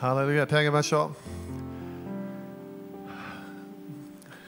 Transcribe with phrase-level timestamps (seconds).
[0.00, 1.10] ハレルヤ手を挙げましょ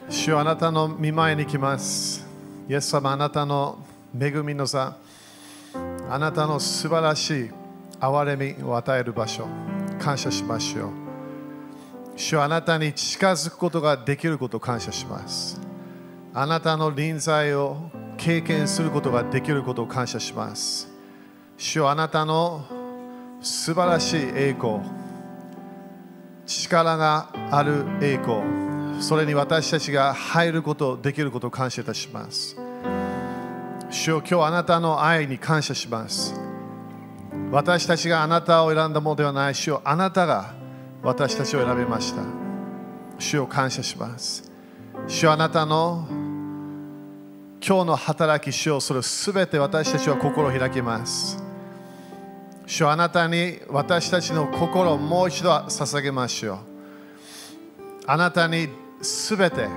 [0.08, 0.10] う。
[0.10, 2.26] 主よあなたの見前に来ます。
[2.70, 3.84] イエス様あなたの
[4.18, 4.96] 恵みの座、
[6.08, 7.50] あなたの素晴らしい
[8.00, 9.46] 憐れみを与える場所、
[9.98, 10.90] 感謝しましょう。
[12.16, 15.60] 主よあなたに近づくことができることを感謝します。
[16.32, 20.88] あなたの臨在を経験することができることを感謝します。
[21.58, 22.64] 主よあなたの
[23.42, 24.80] 素晴らしい栄光、
[26.60, 28.42] 力がある栄光、
[29.00, 32.56] それに私たちが入ること、できることを感謝いたします。
[33.90, 36.34] 主よ今日あなたの愛に感謝します。
[37.50, 40.54] 私たちがあなたを選んだものではない主よあなたが
[41.02, 42.22] 私たちを選びました。
[43.18, 44.50] 主を感謝します。
[45.06, 46.06] 主あなたの
[47.64, 51.41] 今日の働き主よそれすべて私たちは心を開きます。
[52.66, 56.58] 主あなたに私たちの心をもう一度捧げましょう。
[58.06, 58.68] あなたに
[59.00, 59.68] すべて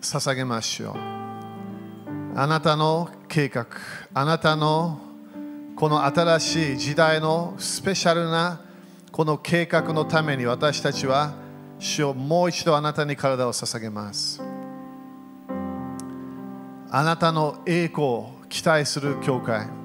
[0.00, 0.94] 捧げましょう。
[2.36, 3.66] あなたの計画、
[4.12, 4.98] あなたの
[5.76, 8.60] この新しい時代のスペシャルな
[9.12, 11.34] この計画のために私たちは
[11.78, 14.42] 主をもう一度あなたに体を捧げます。
[16.90, 19.83] あなたの栄光を期待する教会。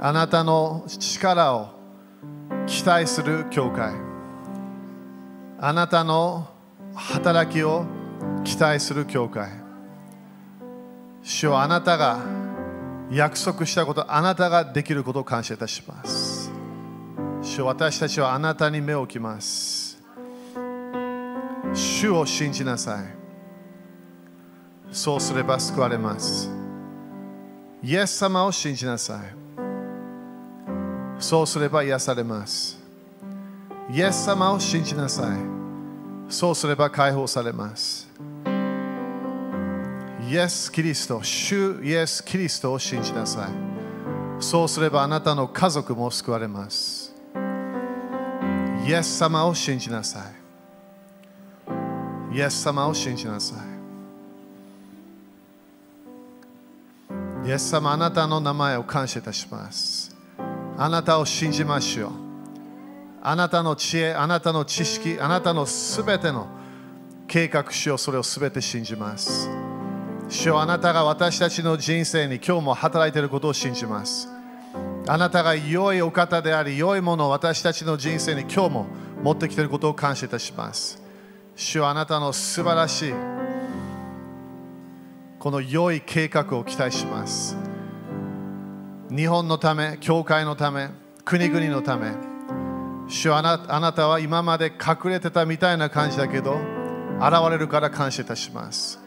[0.00, 1.70] あなたの力を
[2.66, 3.94] 期待する教会。
[5.58, 6.48] あなたの
[6.94, 7.84] 働きを
[8.44, 9.50] 期待する教会。
[11.22, 12.20] 主はあなたが
[13.10, 16.52] 約束したことあなたができることを感謝いたします。
[17.42, 20.00] 主私たちはあなたに目を置きます。
[21.74, 23.06] 主を信じなさい。
[24.92, 26.48] そうすれば救われます。
[27.82, 29.47] イエス様を信じなさい。
[31.18, 32.78] そうすれば癒されます。
[33.90, 35.38] イエス様を信じなさい。
[36.28, 38.08] そうすれば解放されます。
[40.28, 44.42] イエス・キリスト、主イエス・キリストを信じなさい。
[44.42, 47.14] そうすればあなたの家族も救われます。
[48.86, 50.20] イエス様を信じなさ
[52.32, 52.36] い。
[52.36, 53.54] イエス様を信じなさ
[57.44, 57.48] い。
[57.48, 60.07] イエス様、あなたの名前を感謝いたします。
[60.80, 62.12] あなたを信じましょう。
[63.20, 66.46] あなたの知恵、あなたの知識、あなたのすべての
[67.26, 69.50] 計画書をそれをすべて信じます。
[70.28, 74.28] 主よあなたが私たちの人生に今日も働いていることを信じます。
[75.08, 78.86] あなたが良いお方であり、良いものを私たちの人生に今日も
[79.24, 81.02] 持ってきていることを感謝いたします。
[81.56, 83.14] 主よあなたの素晴らしい
[85.40, 87.67] この良い計画を期待します。
[89.10, 90.90] 日本のため、教会のため、
[91.24, 92.12] 国々のため、
[93.08, 96.58] 主あなあなたは今まで隠れてたみたいな感じだけど、
[97.18, 99.00] 現れるから感謝いたします。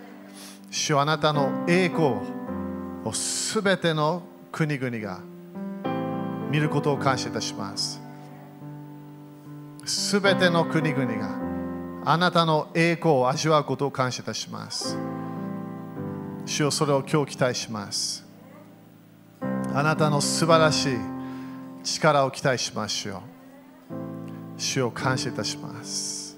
[0.72, 2.16] 主あなたの栄光
[3.06, 5.20] をすべての国々が
[6.50, 8.02] 見ることを感謝いたします。
[9.86, 11.30] すべての国々が
[12.06, 14.98] あなたの栄光を味わうことを感謝いたします。
[16.46, 18.21] 主よそれを今日期待します。
[19.74, 20.98] あなたの素晴らしい
[21.84, 23.22] 力を期待しましょう。
[24.58, 26.38] 主を感謝いたします。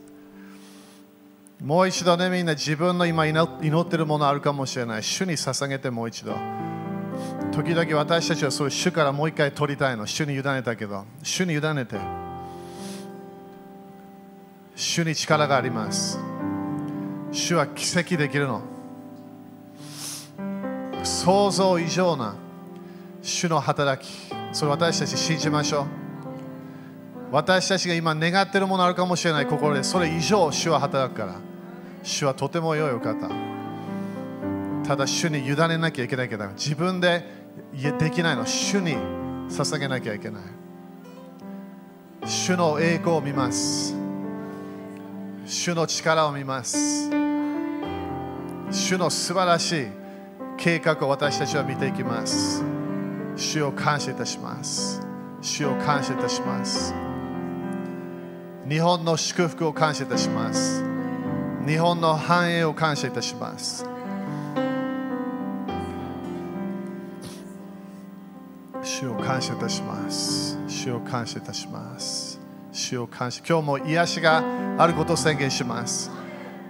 [1.62, 5.04] もう一度ね、みんな自分の今祈ってるものあるかもしれない。
[5.04, 6.36] 主に捧げてもう一度。
[7.52, 10.06] 時々私たちはそれ主からもう一回取りたいの。
[10.06, 11.98] 主に委ねたけど、主に委ねて。
[14.76, 16.20] 主に力があります。
[17.32, 18.62] 主は奇跡できるの。
[21.04, 22.36] 想像以上な
[23.24, 25.86] 主の働き、それ私たち信じましょう。
[27.32, 31.36] 私たちが今願っているものあるかもしれない心で、それ以上主は働くから。
[32.04, 33.30] 主はとても良いお方。
[34.86, 37.26] ただ主に委ねなきゃいけないけど、自分で
[37.98, 38.46] できないの。
[38.46, 38.98] 主に
[39.50, 40.44] 捧げなきゃいけない。
[42.26, 43.96] 主の栄光を見ます。
[45.46, 47.10] 主の力を見ます。
[48.70, 49.88] 主の素晴らしい
[50.58, 52.73] 計画を私たちは見ていきます。
[53.36, 55.02] 主を感謝いたします。
[55.42, 56.94] 主を感謝いたします。
[58.68, 60.84] 日本の祝福を感謝いたします。
[61.68, 63.86] 日本の繁栄を感謝いたします。
[68.82, 70.58] 主を感謝いたします。
[70.68, 72.40] 主を感謝いたします。
[72.72, 73.42] 主を感謝。
[73.48, 74.44] 今日も癒しが
[74.78, 76.12] あることを宣言します。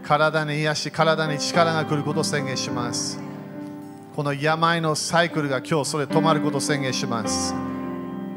[0.04, 3.23] 体に癒し、体に力が来ることを宣言します。
[4.16, 7.56] この病のサイクルが今日それ止まることを宣言します。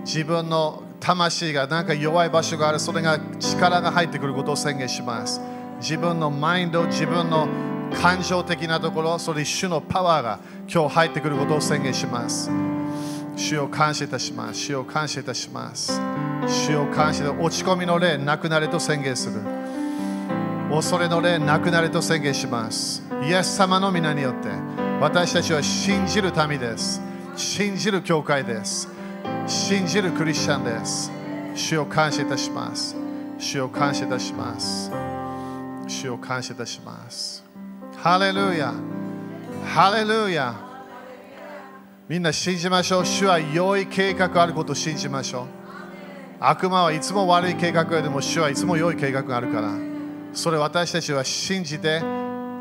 [0.07, 5.39] 自分の魂がなんか弱い場所がある、それが力が入ってくることを宣言します。
[5.79, 7.47] 自分のマインド、自分の
[8.01, 12.51] 感情的なところ、それ主のパワーが今日入ってくることを宣言します。
[13.37, 14.61] 主を感謝いたします。
[14.61, 16.01] 主を感謝いたします。
[16.49, 19.43] 主を感謝で落ち込みの霊なくなれと宣言する。
[20.71, 23.03] 恐れの霊なくなれと宣言します。
[23.23, 24.49] イエス様の皆によって
[24.99, 27.03] 私たちは信じる民です。
[27.37, 28.89] 信じる教会です。
[29.47, 31.13] 信じるクリスチャンです。
[31.55, 32.97] 主を感謝いたします。
[33.39, 34.91] 主を感謝いたします。
[35.87, 37.45] 主を感謝いたします。
[37.99, 38.73] ハレルヤ
[39.67, 40.55] ハレルヤ
[42.09, 43.05] みんな信じましょう。
[43.05, 45.47] 主は良い計画あることを信じましょう。
[46.41, 49.73] 悪魔はいつも悪い計画よりも主はいつも良い計画があるから。
[50.33, 52.01] それ私たちは信じて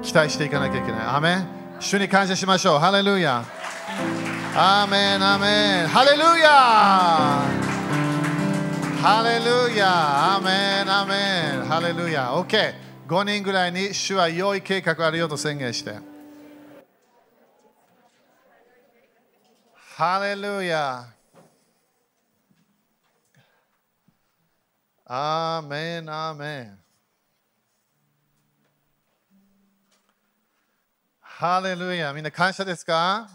[0.02, 1.08] 期待していかなきゃいけない。
[1.08, 2.80] アメ主に感謝しましょう。
[2.80, 3.46] ハレルヤ
[4.56, 5.88] アーメン、アーメン。
[5.88, 6.50] ハレルヤ
[9.02, 11.16] ハレルヤアーメン、アーメ
[11.64, 11.66] ン。
[11.68, 12.74] ハレルヤ OK。
[13.08, 16.00] 5人ぐらいに主は良い計画あるよと宣言して。
[19.96, 21.06] ハレルヤ
[25.06, 26.85] アーメン、アーメン。
[31.38, 33.28] ハレルヤみんな感謝ですか？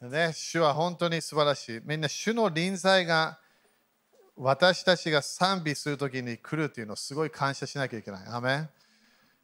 [0.00, 1.80] ね、主は本当に素晴らしい。
[1.84, 3.36] みんな主の臨在が
[4.36, 8.26] 私たちが賛美するときに来るというのをすごい感謝しなきゃいけない。
[8.28, 8.68] アメ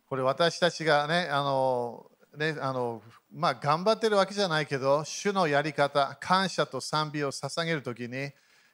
[0.08, 3.02] これ私たちがね、あの、ね、あの、
[3.32, 8.10] まあ頑張ってるわけじゃないけど、主のやり方、感謝と賛美を捧げるときに、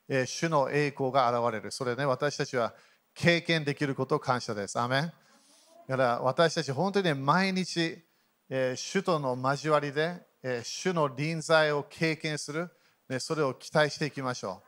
[0.06, 1.70] えー主の栄光が現れる。
[1.70, 2.74] それね、私たちは
[3.14, 4.78] 経験できることを感謝です。
[4.78, 5.10] アメ
[5.88, 8.04] だから私たち本当にね毎日、
[8.52, 12.68] えー主との交わりで、え主の臨在を経験する、
[13.08, 14.60] ね、それを期待していきましょ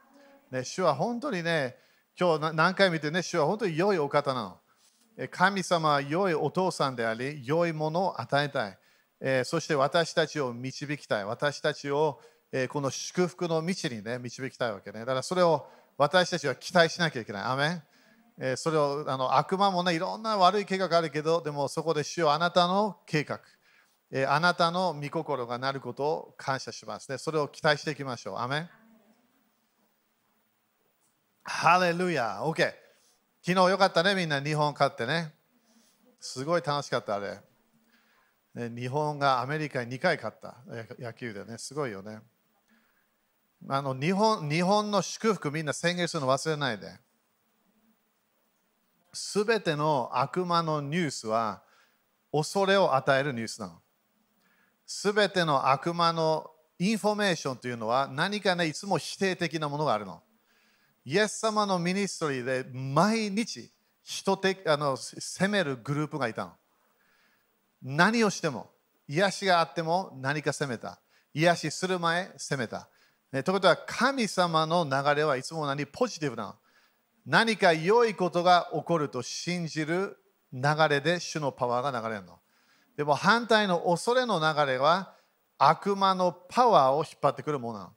[0.50, 0.54] う。
[0.54, 1.76] ね、主は本当にね、
[2.18, 5.26] 今日何回見てね、主は本当に良いお方なの。
[5.30, 8.78] 神様は良いお父さんであり、良いものを与えたい。
[9.20, 11.24] えそして私たちを導きたい。
[11.24, 12.20] 私たちを、
[12.52, 15.00] えこの祝福の道にね、導きたいわけね。
[15.00, 15.66] だからそれを
[15.98, 17.42] 私たちは期待しなきゃいけない。
[17.42, 17.82] アメン
[18.38, 23.40] えそれをあの悪魔もね、いろんな悪い計画があるけど、でもそこで主よあなたの計画、
[24.28, 27.16] あなたの御心がなることを感謝しますね。
[27.16, 28.38] それを期待していきましょう。
[28.38, 28.68] アメン
[31.44, 32.74] ハレルヤー !OK。
[33.44, 35.32] 昨日よかったね、みんな日本勝ってね。
[36.20, 37.40] すごい楽しかった、あれ。
[38.54, 40.56] ね、日本がアメリカに2回勝った、
[40.98, 41.56] 野球でね。
[41.56, 42.20] すごいよね。
[43.68, 46.88] あの日本日本の祝福みんな宣言するの忘れないで。
[49.12, 51.62] すべての悪魔のニュースは
[52.32, 53.82] 恐れを与えるニュースなの。
[54.86, 60.22] すべての悪魔のインフォメーションというのは何かね、いつも否定的なものがあるの。
[61.04, 63.70] イエス様の ministry で毎日
[64.02, 66.52] 人的あの責めるグループがいたの。
[67.82, 68.70] 何をしても、
[69.08, 71.00] 癒しがあっても何か責めた。
[71.34, 72.88] 癒しする前、責めた。
[73.32, 76.54] ね、ということは、神様の流れはいつも何ポジティブなの。
[77.26, 80.18] 何か良いことが起こると信じる
[80.52, 82.38] 流れで主のパワーが流れるの。
[82.96, 85.14] でも反対の恐れの流れは
[85.58, 87.90] 悪魔のパワーを引っ張ってくるものなの。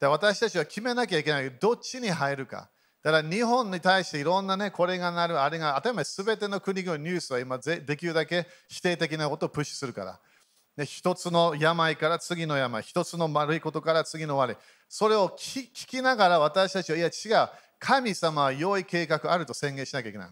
[0.00, 1.50] で私たちは決めなきゃいけないけ。
[1.50, 2.70] どどっちに入るか。
[3.02, 10.20] だから日本に対していろんなね、これがなる、あれが、当たり前、すべての国のニュースは今、できるだけ否定的なことをプッシュするから。
[10.76, 14.56] で一つの病から次の病、一つの悪いことから次の悪い。
[14.88, 17.48] それを聞きながら私たちは、いや違う、
[17.78, 20.28] 神様は良い計画あると宣言しなきゃいけない。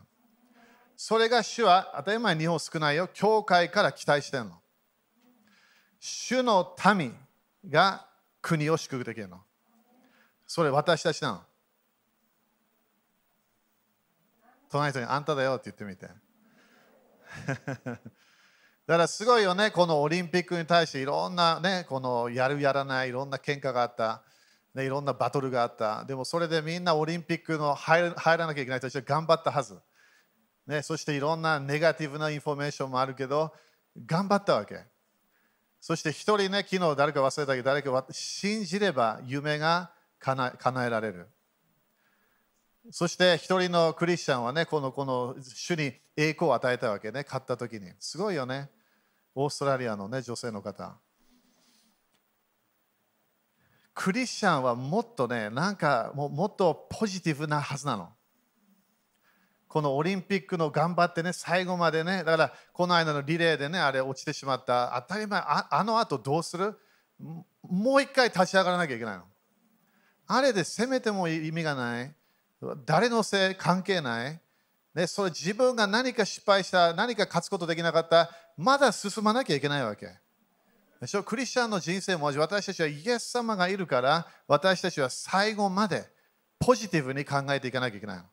[1.00, 4.60] それが主は、当たり前日本少ないよ、教会から期待してるの。
[6.00, 7.14] 主の民
[7.70, 8.04] が
[8.42, 9.40] 国を祝福できるの。
[10.44, 11.42] それ私たちなの。
[14.68, 16.08] 隣の人にあんただよって言ってみて。
[17.84, 24.24] だからすごいよね、このオリンピックに対していろんなね、このやるやらない、いろんな喧嘩があった、
[24.74, 26.04] ね、いろんなバトルがあった。
[26.06, 29.78] でもそれでみんなオリンピックの入入らなきゃいけない人たちは頑張ったはず。
[30.68, 33.54] ね、そしていろんなネガティブなインフォメーションもあるけど、
[34.04, 34.84] 頑張ったわけ。
[35.80, 41.28] そして一人ね、昨日誰か忘れたけど、誰か信じれば夢が叶え叶えられる。
[42.90, 47.90] そして一人のクリスチャンはね、このこの主に栄光を与えたわけね、勝った時に。
[47.98, 48.68] すごいよね。
[49.34, 50.98] オーストラリアのね、女性の方。
[53.94, 58.12] クリスチャンはもっとね、なんかももっとポジティブなはずなの。
[59.68, 65.04] このオリンピックの頑張ってね、最後までね、だからこの間のリレーでね、あれ落ちてしまった。
[65.08, 66.74] 当たり前、ああの後どうする？
[67.20, 69.24] もう一回立ち上がらなきゃいけないの。
[70.26, 72.14] あれで責めても意味がない。
[72.86, 74.40] 誰のせい関係ない。
[74.94, 80.08] ね、それ自分が何か失敗した、何か勝つことできなかった、まだ進まなきゃいけないわけ。
[81.00, 81.22] でしょ？
[81.22, 86.06] クリスチャンの人生も私たちはイエス様がいるから、私たちは最後まで
[86.58, 88.24] ポジティブに考えていかなきゃいけないの。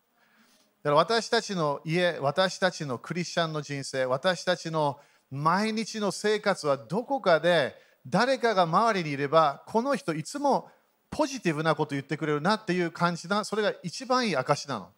[0.86, 5.00] だから私たちの家、私たちのクリスチャンの人生、私たちの
[5.32, 7.74] 毎日の生活はどこかで
[8.06, 10.70] 誰かが周りにいれば、この人いつも
[11.10, 13.44] ポジティブなこと言ってくれるなっていう感じだ。
[13.46, 14.90] それが一番いい証なの。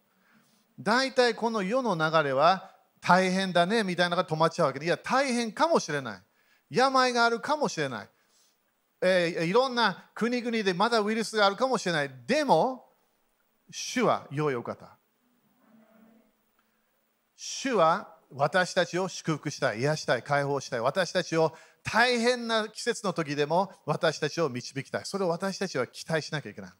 [0.78, 6.20] 大体この世の流れは大変だねみたいなのが止まっちゃうわけで、いや、大変かもしれない。
[6.68, 8.08] 病があるかもしれない。
[9.00, 12.10] えーいろんな国々でまだウイルスがあるかもしれない。
[12.26, 12.84] でも、
[13.70, 14.97] 主は良いお方。
[17.40, 20.80] 主は私たちを祝福したい、癒したい、解放したい。
[20.80, 21.54] 私たちを
[21.84, 25.02] 大変な季節の時でも私たちを導きたい。
[25.04, 26.70] それを私たちは期待しなきゃいけない。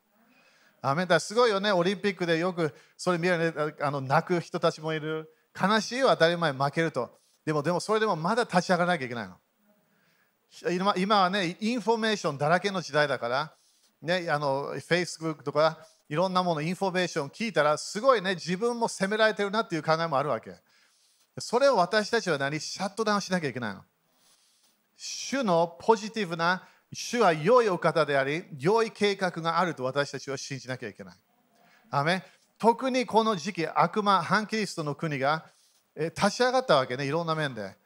[0.82, 5.32] アメンだすごいよね、オリンピックでよくそれ見るね、あの泣く人たちもいる。
[5.60, 7.08] 悲しいは当たり前、負けると。
[7.46, 9.36] でも、でもそれでもまだ立ち上がらなきゃいけないの。
[10.96, 13.54] 今はね、インフォメーションだらけの時代だから、
[14.02, 20.54] ね、あの Facebook とかいろんなもの、インフォメーション聞いたら、すごいね、自分も責められてるなっていう考えもあるわけ。
[21.38, 22.58] それを私たちは何？
[22.58, 23.82] シャットダウンしなきゃいけないの。
[24.96, 31.14] 主のポジティブな、主は良いお方であり、良い計画があると私たちは信じなきゃいけない。
[31.90, 32.24] アメ
[32.58, 35.46] 特にこの時期、悪魔、反キリストの国が
[35.96, 37.76] 立ち上がったわけね、いろんな面で。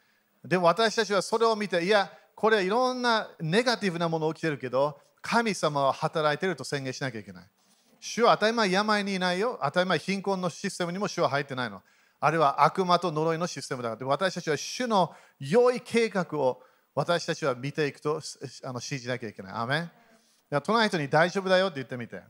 [0.45, 7.45] でも私たちはそれを見て、いや、これいろんなネガティブなもの起きてるけど、神様は働いてると宣言しなきゃいけない。
[8.05, 9.61] 主は当たり前病にいないよ。
[9.63, 11.83] 当たり前貧困のシステムにも主は入ってないの。
[12.19, 14.07] あれは悪魔と呪いのシステムだから。
[14.09, 16.61] 私たちは主の良い計画を
[16.97, 18.21] 私たちは見ていくと
[18.65, 19.53] あの信じなきゃいけない。
[19.53, 19.89] アメンい
[20.51, 22.21] や隣人に大丈夫だよって言ってみて。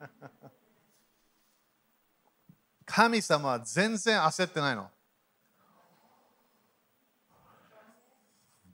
[2.86, 4.90] 神様は全然焦ってないの。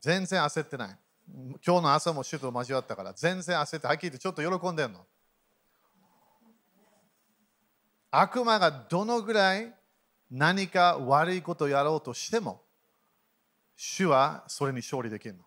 [0.00, 0.96] 全然焦ってない。
[1.66, 5.04] 今日の朝も主と交わったから、全然焦って、はっきり言ってちょっと喜んでるの。
[8.12, 9.74] 悪魔がどのぐらい
[10.30, 12.62] 何か悪いことをやろうとしても、
[13.74, 15.40] 主はそれに勝利できるの。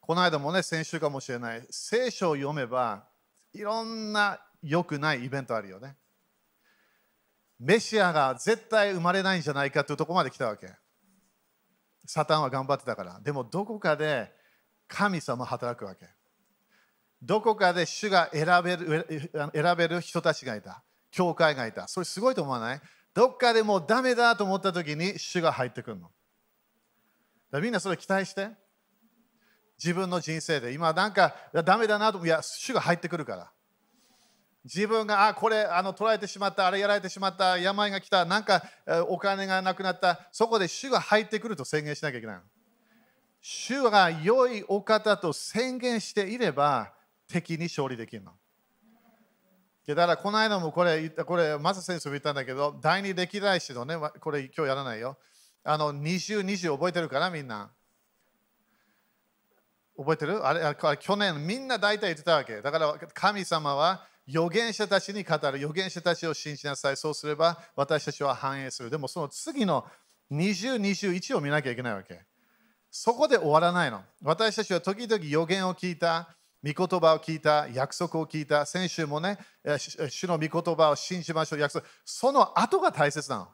[0.00, 1.66] この間もね、先週かもしれない。
[1.70, 3.04] 聖書を読めば、
[3.52, 5.96] いろんな良くないイベントあるよね。
[7.58, 10.72] メシアが絶対生まれないんじゃないかというとこまで来たわけ。
[12.06, 13.20] サタンは頑張ってたから。
[13.20, 14.32] でもどこかで
[14.86, 16.08] 神様働くわけ。
[17.22, 20.82] どこかで主が選べる選べる人たちがいた。
[21.10, 21.86] 教会がいた。
[21.86, 22.80] それすごいと思わない？
[23.14, 26.10] どっかでもうダメだと思った時に主が入ってくるの。
[27.50, 28.48] だみんなそれ期待して。
[29.78, 30.72] 自分の人生で。
[30.72, 32.26] 今なんかダメだなと思う。
[32.26, 33.50] いや、主が入ってくるから。
[34.64, 38.62] 自分があこれあの取られてしまった、あれやられてしまった、病が来た、なんか
[39.08, 42.40] お金がなくなった、そこで主が入ってくると宣言しなきゃいけない。
[43.40, 46.92] 主が良いお方と宣言していれば
[47.28, 48.32] 敵に勝利できるの。
[49.86, 55.18] だからこの間もこれ、これ、マサ先生も言ったんだけど、第二歴代史のね、これ今日やらないよ。
[55.64, 57.70] あの20、20覚えてるかな、みんな。
[59.96, 60.44] 覚えてる？
[60.46, 62.62] あれあ去年みんな大体言ってたわけ。
[62.62, 66.96] だから神様は預言者たちに語る預言者たちを信じなさい。
[66.96, 68.90] そうすれば私たちは繁栄する。
[68.90, 69.84] でもその次の
[70.30, 72.24] 20、21を見なきゃいけないわけ。
[72.90, 74.02] そこで終わらないの。
[74.22, 79.38] 私たちは時々予言を聞いた、御言葉を聞いた、約束を聞いた、先週もね、
[80.08, 81.84] 主の御言葉を信じましょう、約束。
[82.04, 83.48] その後が大切なの。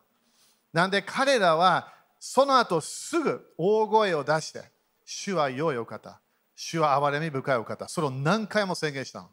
[0.72, 4.70] なんで彼らはその後すぐ大声を出して、
[5.04, 6.20] 主は良いお方、
[6.54, 9.30] 主は憐れみ深いお方、それを何回も宣言したの。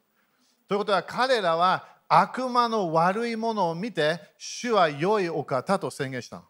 [0.68, 6.44] ということは彼らは悪魔の悪いものを見て、主は良いお方と宣言したの。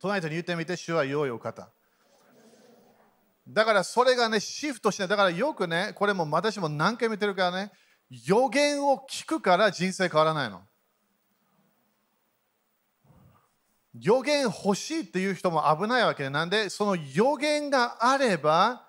[0.00, 1.70] 隣人に言ってみて、主は良いお方。
[3.48, 7.72] だからそれがね、シフトして、だからよくね、これも私も何回見てるからね、
[8.26, 10.62] 予言を聞くから人生変わらないの。
[14.00, 18.88] 予言欲しいっていう人も危ないわけなんで、その予言があれば、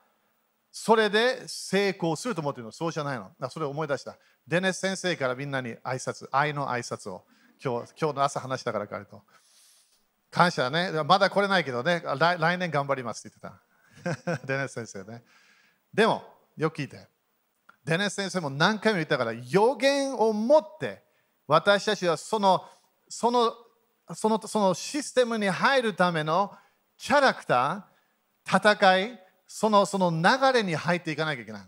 [0.72, 2.72] それで成功すると思ってるの。
[2.72, 3.32] そうじゃないの。
[3.50, 4.18] それを思い出した。
[4.48, 7.24] デネス先生からみんなに挨拶、愛の挨拶を
[7.64, 9.22] 今日今日の朝話したから彼と。
[10.30, 10.92] 感謝ね。
[11.04, 13.67] まだ来れないけどね、来来年頑張りますって言ってた。
[14.46, 15.24] デネス先生ね。
[15.94, 16.24] でも、
[16.56, 17.08] よく聞いて。
[17.84, 21.04] デネス先生も何回も言ったから、予言を持って、
[21.48, 22.66] 私たちはその、
[23.08, 23.54] その、
[24.14, 26.56] そのそのシステムに入るための
[26.98, 31.68] キャラクター、戦い、そのその流れに入っていかなきゃいけないの。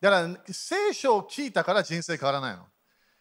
[0.00, 2.66] だから聖書を聞いたから人生変わらないの。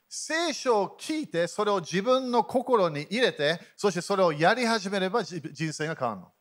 [0.07, 5.39] 聖書を聞いて、それを自分の心に入れて、そしてそれをやり始めれば人
[5.73, 6.31] 生が変わるの。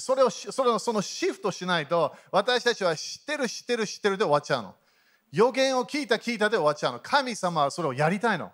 [0.00, 4.74] それをそれをそのシフトしないと、私たちは知ってる、知ってる、知ってるで終わっちゃうの。
[5.32, 7.00] 予言を聞いた、聞いたで終わっちゃうの。
[7.00, 8.52] 神様はそれをやりたいの。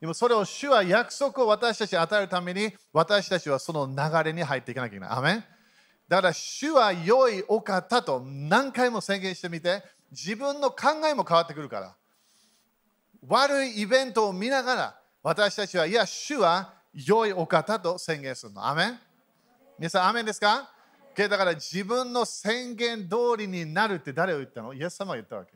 [0.00, 5.10] でもそれを主は約束を私たちに与えるために、私たちはその流れに入っていかなきゃいけない。
[5.18, 5.44] アメン
[6.08, 11.94] だから主は良いお方と何回も宣言してみて、自分の考えも変わってくるから。
[13.26, 18.66] 悪いイベントを見ながら、私たちは、いや、主は良いお方と宣言するの。
[18.66, 19.00] アメン
[19.78, 20.68] 皆さん、アメンですか？
[21.16, 24.74] だから自分の宣言通りになるって誰が言ったの？
[24.74, 25.52] イエス様が言ったわけ。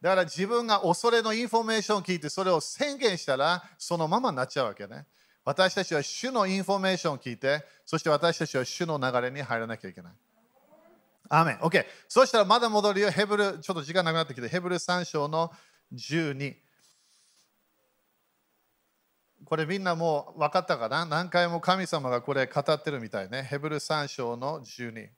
[0.00, 5.06] だから自分が恐れのインフォメーションを聞いてそれを宣言したらそのままになっちゃうわけね。
[5.44, 10.12] 私たちは主のインフォメーションを聞いてそして私たちは主の流れに入らなきゃいけない。
[11.28, 11.56] アメン。
[11.58, 11.84] OK。
[12.08, 13.10] そしたらまだ戻るよ。
[13.12, 15.52] ヘブル、ちょっと時間なくなってきて、ヘブル3章の
[15.94, 16.56] 12。
[19.44, 21.04] これみんなもう分かったかな？
[21.04, 23.42] 何回も神様がこれ語ってるみたいね。
[23.42, 25.10] ヘブル3章の12。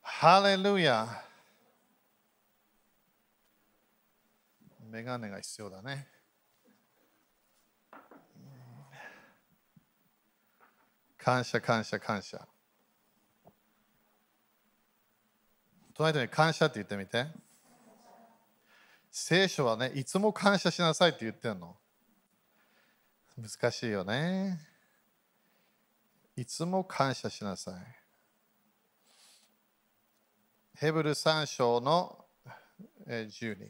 [0.00, 1.06] ハレルヤ。
[4.90, 6.06] メガネが必要だね。
[11.18, 12.46] 感謝、感謝、感謝。
[15.94, 17.26] 隣に感謝って言ってみて。
[19.14, 21.76] 聖書はね、いつも感謝しなさいって言ってるの。
[23.36, 24.58] 難しいよね。
[26.34, 27.74] いつも感謝しなさい。
[30.76, 32.24] ヘブル3章の
[33.06, 33.68] 12。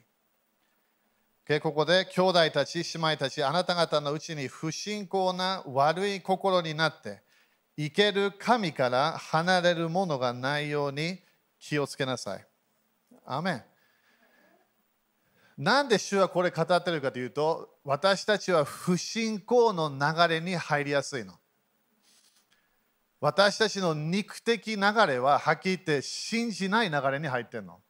[1.49, 7.21] でここで兄弟たち、姉妹たち、あなた方のうちに不信仰な悪い心になって、
[7.77, 11.19] 生ける神から離れるものがないように
[11.59, 12.47] 気をつけなさい。
[13.27, 13.72] アメン。
[15.63, 21.35] なんで主はこれ語ってるかというと、私たちは不信仰の流れに入りやすいの。
[23.21, 27.81] 私たちの肉的流れははっきり言って信じない流れに入ってるの。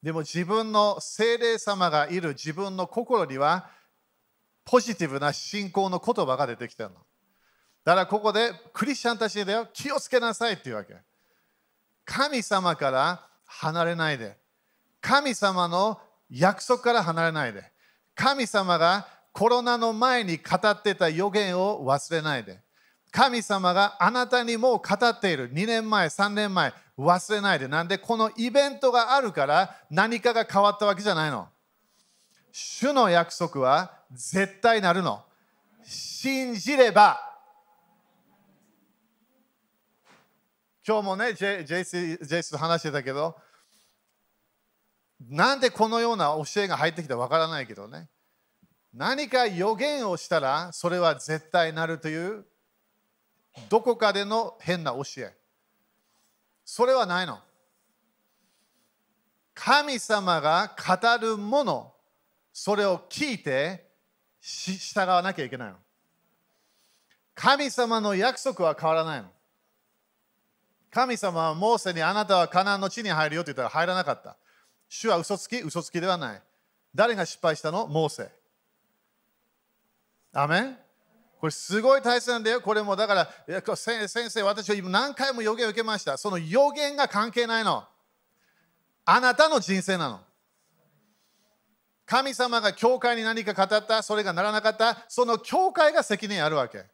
[0.00, 3.68] でも自分の精霊様がいる自分の心には
[4.64, 6.94] ポジティブな信仰の言葉が出てきてるの。
[7.84, 10.94] だからここでクリスチャンたちにだよ気をつけなさいっていうわけ。
[12.04, 14.38] 神様から離れないで。
[15.00, 17.64] 神様の約束から離れないで。
[18.14, 22.60] 神様がコロナの前に語ってた予言を忘れないで。
[23.10, 27.66] 神様があなたにもう語っている2年前、3年前、忘れないで。
[27.66, 31.48] なんでこのイベントがあるから何かが変わったわけじゃないの。
[32.52, 35.24] 主の約束は絶対なるの。
[35.82, 37.26] 信じれば。
[40.86, 43.36] 今日もね、ジェイスと話してたけど、
[45.20, 48.08] なんでこのような教えが入ってきたかわからないけどね。
[48.92, 52.44] 何か予言をしたら、それは絶対なるという、
[53.68, 55.36] どこかでの変な教え。
[56.64, 57.38] それはないの。
[59.54, 61.94] 神様が語るもの、
[62.52, 63.90] それを聞いて
[64.40, 65.76] 従わなきゃいけないの。
[67.34, 69.28] 神様の約束は変わらないの。
[70.90, 74.36] 神様はモーセにあなたはカナンの地に入るよって言ったら入らなかった。
[74.90, 76.42] 主は嘘つき、嘘つきではない。
[76.92, 77.86] 誰が失敗したの？
[77.86, 78.28] モーセ。
[80.32, 80.76] アメン？
[81.40, 82.60] これすごい大切なんだよ。
[82.60, 86.18] これもだから、先生、私は今何回も予言を受けました。
[86.18, 87.84] その予言が関係ないの。
[89.04, 90.20] あなたの人生なの。
[92.04, 96.84] 神様が教会に何か語った、それがならなかった、その教会が責任あるわけ。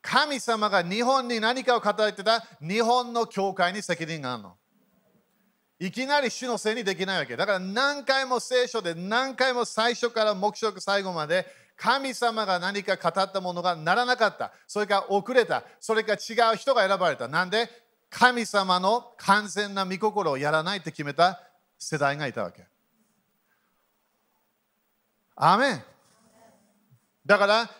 [0.00, 4.56] 神様が日本に何かを語ってた、日本の教会に責任があるの。
[5.80, 7.36] いきなり主のせいにできないわけ。
[7.36, 14.52] だから何回も聖書で何回も最初から目標最後まで神様が何か語ったものがならなかった。
[14.66, 15.62] それか遅れた。
[15.78, 17.28] それか違う人が選ばれた。
[17.28, 17.70] なんで？
[18.10, 21.40] 神様の完全な御心をやらないって決めた
[21.78, 22.66] 世代がいたわけ。
[25.36, 25.82] アメン
[27.24, 27.70] だから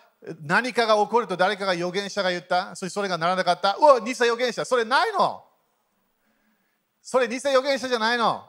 [0.42, 2.76] 何かが起こると誰かが預言者が言った。
[2.76, 3.76] そしてそれがならなかった。
[3.80, 4.64] うわ、偽預言者。
[4.64, 5.42] それないの。
[7.11, 8.44] それ偽預言者じゃないの。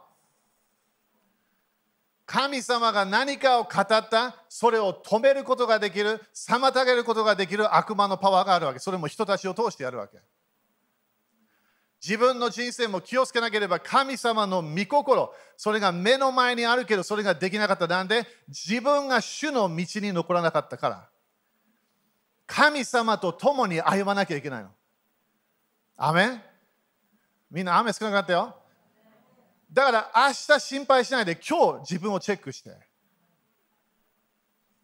[2.26, 8.80] 神様が何かを語った、それを止めることができる、妨げることができる悪魔のパワーがあるわけ。
[8.80, 10.19] それも人たちを通してやるわけ。
[12.06, 17.88] 自分の人生も気をつけなければ神様の御心、それが目の前にあるけどそれができなかった。
[17.88, 21.10] なんで自分が主の道に残らなかったから。
[22.45, 24.69] 神様と共に歩まなきゃいけないの。
[25.95, 26.48] 雨
[27.51, 28.55] みんな雨少なかったよ。
[29.71, 32.75] だから明日心配しないで今日自分をチェックして。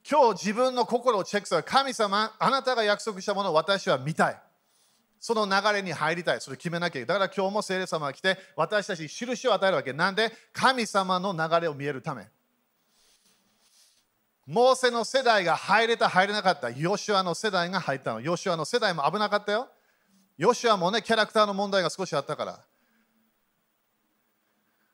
[0.08, 1.64] 今日自分の心をチェックする。
[1.64, 4.42] 神様、あなたが約束したものを私は見たい。
[5.20, 6.42] その流れに入りたい。
[6.42, 7.20] それ決めなきゃいけない。
[7.20, 9.92] だから今日も聖霊様が来て、私たちに印を与えるわけ。
[9.94, 10.32] なんで？
[10.54, 12.28] 神様の流れを見えるため。
[14.46, 16.70] モーセの世代が入れた、入れなかった。
[16.70, 18.22] ヨシュアの世代が入ったの。
[18.22, 19.68] ヨシュアの世代も危なかったよ。
[20.38, 22.60] ヨシュアもね、キャラクターの問題が少しあったから。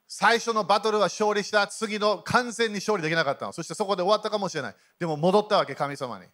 [0.07, 3.53] 最初のバトルは勝利した、次の完全に勝利できなかったの。
[3.53, 4.75] そしてそこで終わったかもしれない。
[4.99, 6.25] でも戻ったわけ、神様に。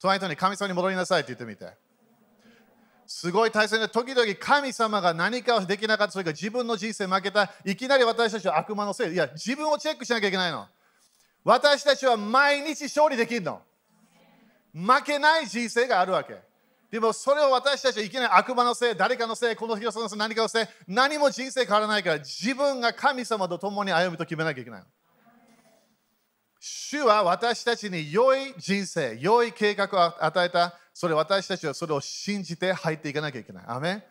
[0.00, 1.76] 隣人に神様に戻りなさいって言ってみて。
[3.06, 9.12] すごい大切で、時々神様が何かをできなかった、それが自分の人生負けた、いきなり私たちは悪魔のせい。
[9.12, 10.66] いや、自分をチェックしなきゃいけないの。
[11.44, 13.62] 私たちは毎日勝利できるの。
[14.74, 16.55] 負けない人生があるわけ。
[16.90, 24.82] でもそれを私たちはいきなり悪魔のせい、誰かのせい、この人のせい、何かのせい、何も人生変わらないから自分が神様と共に歩むと決めなきゃいけない。
[26.60, 30.74] 主は私たちに良い人生、良い計画を与えた。
[30.92, 33.64] それ私たちはそれを信じて入っていかなきゃいけない。
[33.66, 34.06] アメ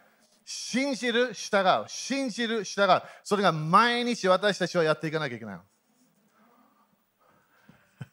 [0.46, 1.86] 信じる、従う。
[1.88, 3.02] 信じる、従う。
[3.24, 5.60] それが毎日私たちはやっていかなきゃいけない。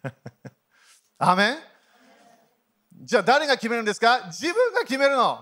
[1.18, 1.72] アメ
[3.05, 4.27] じゃあ誰が決めるんですか？
[4.27, 5.41] 自分が決めるの。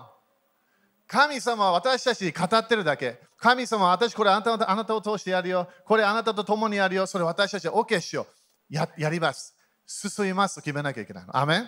[1.07, 3.19] 神様は私たちに語ってるだけ。
[3.37, 5.67] 神様は私これあなたあなたを通してやるよ。
[5.85, 7.05] これあなたと共にやるよ。
[7.05, 8.25] それ私たちは OK しよ
[8.69, 8.73] う。
[8.73, 9.55] ややります。
[9.85, 11.37] 進みますと決めなきゃいけないの。
[11.37, 11.65] アメ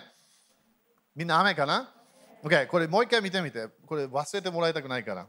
[1.14, 1.92] みんな雨かな
[2.42, 3.68] ?OK、これもう一回見てみて。
[3.86, 5.28] これ忘れてもらいたくないから。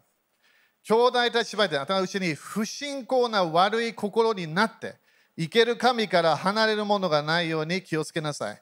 [0.81, 4.95] 兄弟たちばいて頭のうちに不信仰な悪い心になって、
[5.37, 8.61] 生ける神から離れるものがないように気をつけなさい。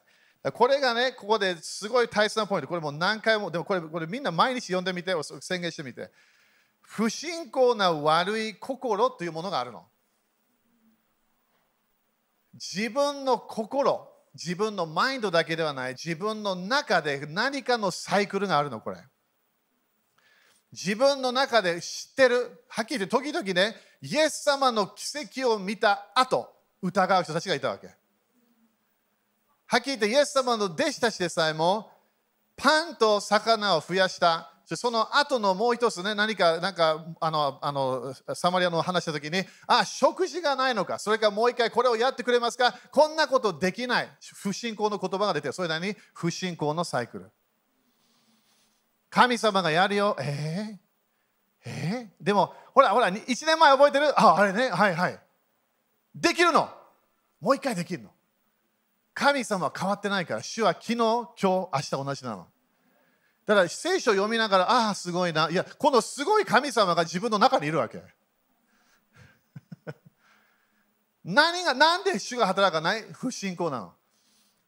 [0.52, 2.68] これがね、ここですごい大切なポイント。
[2.68, 6.10] これも何回も、でもこれこれみんな毎日読んでみて、宣言してみて。
[6.82, 9.86] 不信仰な悪い心というものがあるの。
[12.52, 18.98] 自分の心、自分のマインドだけではない、自分の中で何かのサイクルがあるの、これ。
[20.72, 26.52] 自分の中で知ってる、はっきり言って時々ね、イエス様の奇跡を見た後、
[26.82, 28.03] 疑う人たちがいたわけ。
[29.74, 31.90] はっきり言ってイエス様の弟子たちでさえも
[32.56, 44.08] パンと魚を増やしたその後のもう一つね、何か、なんか、あの、あの、サマリアの話したときに、あ、食事がないのか、それからもう一回これをやってくれますか、こんなことできない。
[44.36, 45.52] 不信仰の言葉が出てる。
[45.52, 47.30] それなりに不信仰のサイクル。
[49.10, 50.16] 神様がやるよ。
[50.18, 54.18] えー、えー、でも、ほら、ほら、1年前覚えてる？
[54.18, 55.20] あ、あれね、はいはい。
[56.14, 56.70] できるの。
[57.40, 58.13] もう一回できるの。
[59.14, 62.48] 神様は変わってないから、主は昨日、今日、明日同じなの。
[63.46, 65.48] だから聖書を読みながら、ああ、すごいな。
[65.50, 68.02] いや、このすごい神様が自分の中にいるわけ。
[71.24, 73.02] 何が、なんで主が働かない？
[73.12, 73.94] 不信仰なの。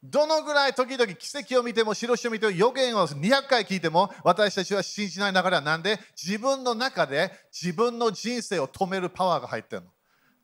[0.03, 5.99] どのぐらい時々奇跡を見ても、印を見ても、予言を200回聞いても、私たちは信じない流れはなんで？
[6.17, 9.89] 自分の中で自分の人生を止めるパワーが入ってるの。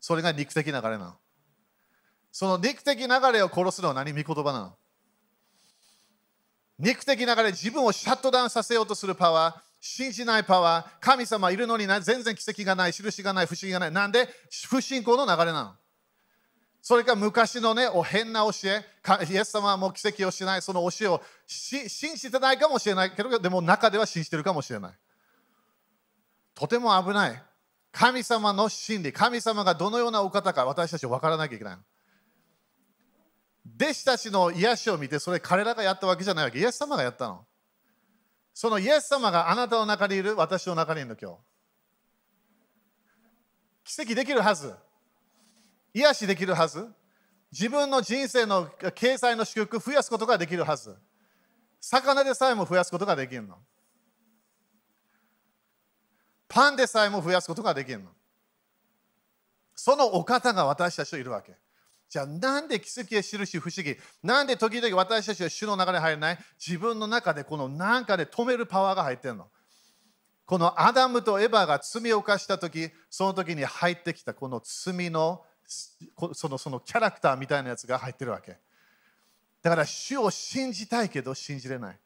[0.01, 1.22] それが肉的流れなの。
[2.33, 4.73] その肉的流れを殺すのは何見言葉なの？
[6.79, 13.93] 肉的流れ、自分をシャットダウンさせようとするパワー、信じないパワー、神様いるのに全然奇跡がない、印がない、不思議がない。
[13.93, 14.29] なんで
[14.69, 15.73] 不信仰の流れなの？
[16.81, 18.85] それか昔のね、お変な教え、
[19.31, 24.93] イエス様はもう奇跡をしない、その教えを信じてないかもしれないけど、でも中では信じてるかもしれない。
[26.55, 27.43] とても危ない。
[27.93, 31.77] 神様の真理、神様がどのようなお方か私たちは分からなきゃいけない。
[33.65, 36.59] 弟子たちの癒しを見て、それ彼らがやったわけじゃないわけ。
[36.59, 37.45] イエス様がやったの。
[38.55, 41.39] そのイエス様があなたの中にいる、私の中にいるの、今日。
[43.85, 44.75] 奇跡できるはず。
[45.95, 46.89] 癒しできるはず。
[47.53, 50.97] 自分の人生の経済の祝福増やすことができるはず。
[51.81, 53.59] 魚でさえも増やすことができるの。
[56.49, 58.11] パンでさえも増やすことができるの。
[59.75, 61.57] そのお方が私たちといるわけ。
[62.13, 63.97] じゃあなんで奇跡や印不思議？
[64.23, 66.39] なんで時々私たちは主の中に入れない？
[66.59, 69.47] 自分の中でこの何かで止めるパワーが入ってるの？
[70.45, 75.41] このアダムとエバが罪を犯した時その時に入ってきたこの罪の
[76.35, 78.59] そのそのキャラクターみたいなやつが入ってるわけ。
[79.63, 81.97] だから主を信じたいけど信じれない。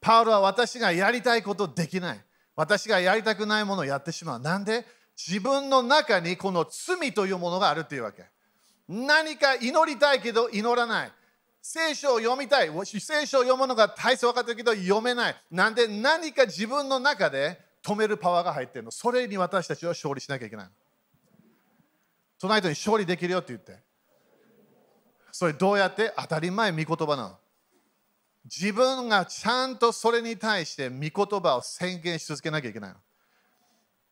[0.00, 2.20] パウロは私がやりたいことできない。
[2.56, 4.40] 私がやりたくないものをやってしまう。
[4.40, 4.84] なんで？
[5.16, 8.24] 自分の中にこの罪というものがあるっていうわけ。
[8.88, 11.12] 何か祈りたいけど祈らない。
[11.60, 12.70] 聖書を読みたい。
[12.86, 15.36] 聖書を読むのが大切分かってるけど読めない。
[15.50, 18.90] なんで何か自分の中で止めるパワーが入ってるの？
[18.90, 20.68] それに私たちは勝利しなきゃいけない
[22.38, 22.56] その。
[22.56, 23.78] 人に勝利できるよって言って。
[25.30, 26.14] それどうやって？
[26.16, 27.36] 当たり前、御言葉なの。
[28.44, 32.96] 自分がちゃんとそれに対して御言葉を宣言し続けなきゃいけないの。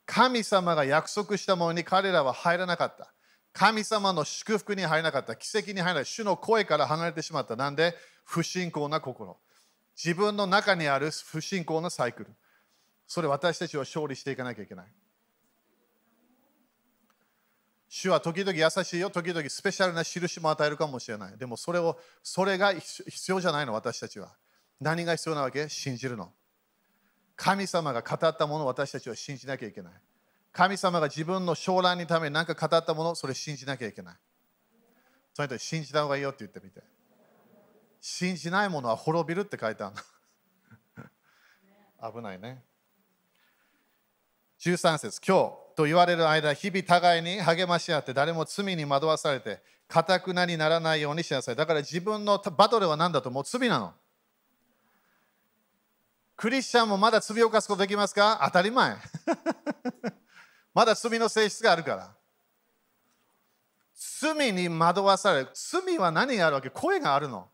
[0.04, 3.10] 神様が約束したものに彼らは入らなかった。
[3.58, 5.34] 神様の祝福に入らなかった。
[5.34, 6.04] 奇跡に入らない。
[6.04, 7.56] 主の声から離れてしまった。
[7.56, 9.38] なんで不信仰な心。
[9.96, 12.30] 自分の中にある不信仰なサイクル。
[13.06, 14.86] それ私たちは勝利していかなきゃいけない。
[17.88, 21.38] 主は時々優しいよ、時々スペシャルな印も与えるかもしれない。
[21.38, 24.34] でもそれを、それが必要じゃないの、私たちは。
[24.82, 25.70] 何が必要なわけ？
[25.70, 26.30] 信じるの。
[27.36, 29.92] 神様が語ったものを私たちは信じなきゃいけない。
[30.56, 34.14] 神様が自分の将来のために何か語ったもの、それ信じなきゃいけない。
[35.34, 36.82] それと信じた方がいいよって言ってみて。
[38.00, 39.96] 信じないものは滅びるって書いてある
[42.00, 42.10] の。
[42.10, 42.64] 危ないね。
[44.60, 51.56] 13節今日と言われる間、日々互いに励まし合って、誰も罪に惑わされて、かたくなにならないようにしなさい。
[51.56, 53.92] だから自分のバトルは何だともう罪なの。
[56.34, 58.40] クリスチャンもまだ罪を犯すことできますか？
[58.42, 58.96] 当たり前。
[60.76, 62.10] まだ罪の性質があるから。
[64.20, 65.48] 罪に惑わされる。
[65.54, 66.68] 罪は何があるわけ？
[66.68, 67.48] 声があるの。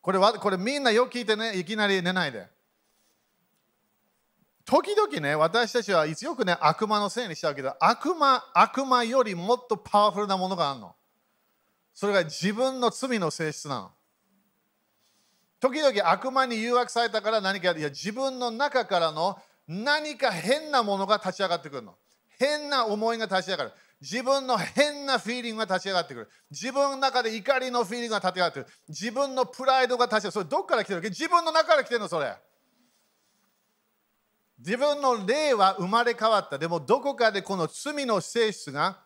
[0.00, 2.48] これはこれみんなよく聞いてね、いきなり寝ないで。
[4.64, 10.96] 時々ね、私たちはよくね、悪魔のせいにしちゃうけど、悪魔悪魔よりもっとパワフルなものがあるの。
[11.94, 13.92] それが自分の罪の性質なの。
[15.60, 21.94] 時々悪魔に誘惑されたから何かいや自分の中からの何か変なものが立ち上がってくるの。
[22.38, 23.72] 変な思いが立ち上がる。
[24.00, 26.28] 自分の変なフィーリングが立ち上がってくる。
[26.50, 28.74] 自分の中で怒りのフィーリングが立ち上がってくる。
[28.88, 30.32] 自分のプライドが立ち上がる。
[30.32, 32.34] それどっから来てる自分の中から来てるの、それ。
[34.58, 36.58] 自分の霊は生まれ変わった。
[36.58, 39.00] でもどこかでこの罪の性質が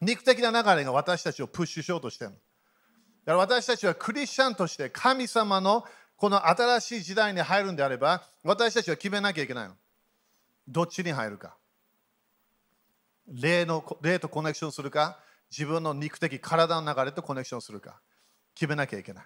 [0.00, 2.36] 肉的な流れが私たちをプッシュしようとしてるの。
[2.36, 5.84] だから私たちはクリスチャンとして神様の
[6.16, 9.74] この新しい時代に入るんであれば私たちは決めなきゃいけないの。
[10.68, 11.56] どっちに入るか。
[13.28, 15.18] 霊の霊とコネクションするか？
[15.50, 18.00] 自分の肉的体の流れとコネクションするか？
[18.54, 19.24] 決めなきゃいけない。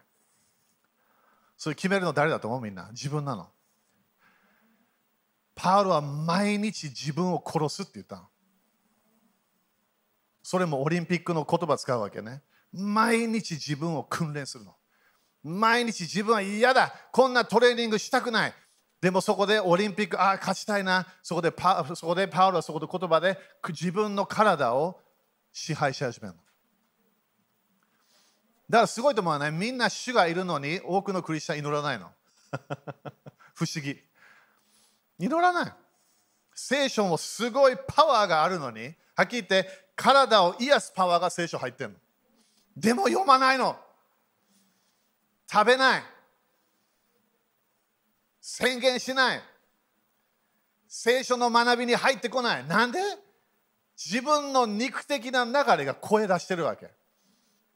[1.57, 2.61] それ決めるの誰だと思う？
[2.61, 3.49] みんな自分なの。
[5.55, 8.23] パウロは毎日自分を殺すって言ったの。
[10.43, 12.43] それもオリンピックの言葉使うわけね。
[12.73, 14.75] 毎日自分を訓練するの。
[15.43, 16.95] 毎日自分は嫌だ。
[17.13, 18.55] こんなトレーニングしたくない。
[19.01, 21.07] でもそこでオリンピック、ああ、勝ちたいな。
[21.23, 25.01] そこでパそこでパウロはそこで言葉で自分の体を
[25.53, 26.41] 支配し始めるの。
[28.69, 29.53] だからすごいと思わない。
[29.53, 32.11] みんな主がいるのに多くのクリスチャン祈らないの。
[33.55, 34.01] 不思議。
[35.19, 35.75] 祈らない。
[36.55, 41.97] 聖書もすごいパワーがあるのに、はっきり言って体を癒すパワーが聖書入ってるの。
[42.77, 43.79] でも読まないの。
[45.51, 46.03] 食べない。
[48.41, 49.43] 宣言しない。
[50.89, 52.67] 聖書の学びに入ってこない。
[52.67, 52.99] なんで？
[53.97, 56.91] 自分の肉的な流れが声出してるわけ。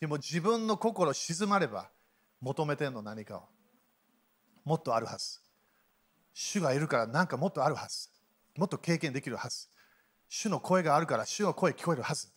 [0.01, 1.89] でも自分の心静まれば
[2.41, 3.43] 求めてんの何かを。
[4.65, 5.41] もっとあるはず。
[6.33, 8.09] 主がいるから何かもっとあるはず。
[8.57, 9.69] もっと経験できるはず。
[10.29, 12.29] 主の声があるから主の声聞こえるはず。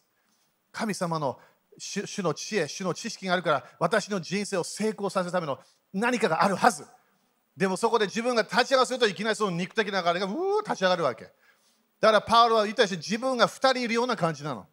[0.72, 1.40] 神様の
[1.80, 5.60] 主の知恵、主の知識があるから私の人生を成功させるための
[5.94, 6.86] 何かがあるはず。
[7.58, 11.24] でもそこで自分が立ち上がるといきなりその肉的な流れがうー立ち上がるわけ。
[12.00, 14.68] だからパウロは言ったし自分が2人いるような感じなの。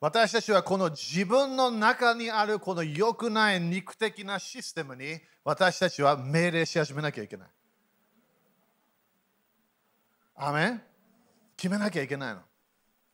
[0.00, 7.48] 私たちはこの自分の中にあるこの良くない肉的なシステムに私たちは命令し始めなきゃいけない。
[10.36, 10.82] アメン？
[11.58, 12.40] 決めなきゃいけないの。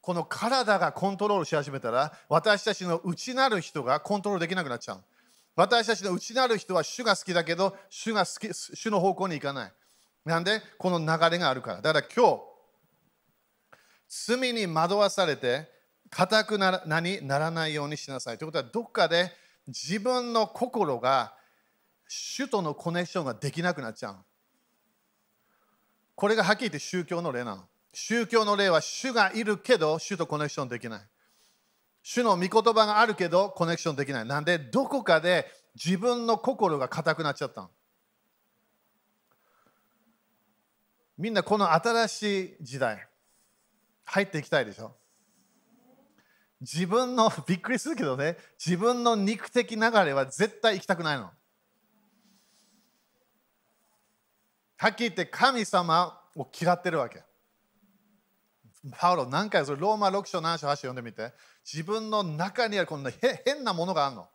[0.00, 5.02] この体がコントロールし始めたら私たちの内なる人がコントロールできなくなっちゃう
[5.56, 9.72] 私たちの内なる人は主が好きだけど主が好き主の方向に行かない。
[10.24, 10.60] なんで？
[10.78, 11.80] この流れがあるから。
[11.80, 12.42] だから今日
[14.08, 15.68] 罪に惑わされて
[16.10, 18.38] 固くならにならないようにしなさい。
[18.38, 19.32] ということはどっかで
[19.66, 21.34] 自分の心が
[22.06, 24.16] 主とのコネクションができなくなっちゃう
[26.14, 27.64] これがはっきり言って宗教の例なの。
[27.92, 31.00] 宗教の例は主がいるけど主とコネクションできない。
[32.08, 34.24] 主の御言葉があるけどコネクションできない。
[34.24, 37.70] なんでどこかで自分の心が硬くなっちゃったの。
[41.18, 43.08] みんなこの新しい時代
[44.04, 44.94] 入っていきたいでしょ
[46.60, 51.24] 自分のびっくりするけどね自分の肉的流れは絶対行きたくないの
[54.76, 57.25] はっきり言って神様を嫌ってるわけ。
[58.92, 61.32] パウロ、何回それローマ6章7章8章読んでみて。
[61.64, 63.10] 自分の中にあるこんな
[63.44, 64.28] 変なものがあるの。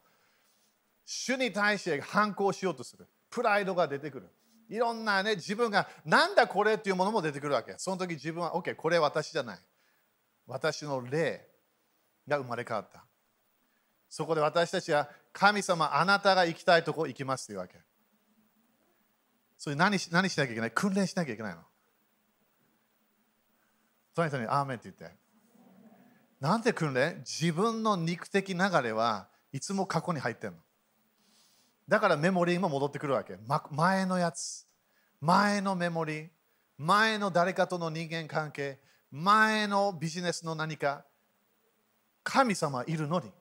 [1.06, 3.08] 主に対して反抗しようとする。
[3.30, 4.30] プライドが出てくる。
[4.70, 7.76] いろんなね、自分がなんだこれっていうものも出てくるわけ。
[7.78, 9.60] その時自分は、OK、これ私じゃない。
[10.48, 11.48] 私の霊
[12.28, 13.06] が生まれ変わった。
[14.10, 17.78] そこで私たちは神様、あなたが行きたいとこ行きますというわけ。
[19.58, 20.72] それ何何しなきゃいけない？
[20.72, 21.62] 訓練しなきゃいけないの。
[24.15, 25.15] その人に、アーメンって言って。
[26.39, 27.19] なんで訓練？
[27.19, 30.58] 自分の肉的流れはいつも過去に入ってるの？
[31.88, 33.38] だからメモリーも戻ってくるわけ。
[33.45, 34.65] ま前のやつ、
[35.19, 36.30] 前のメモリー、
[36.78, 38.80] 前の誰かとの人間関係、
[39.12, 41.06] 前のビジネスの何か、
[42.24, 43.32] 神様いるのに、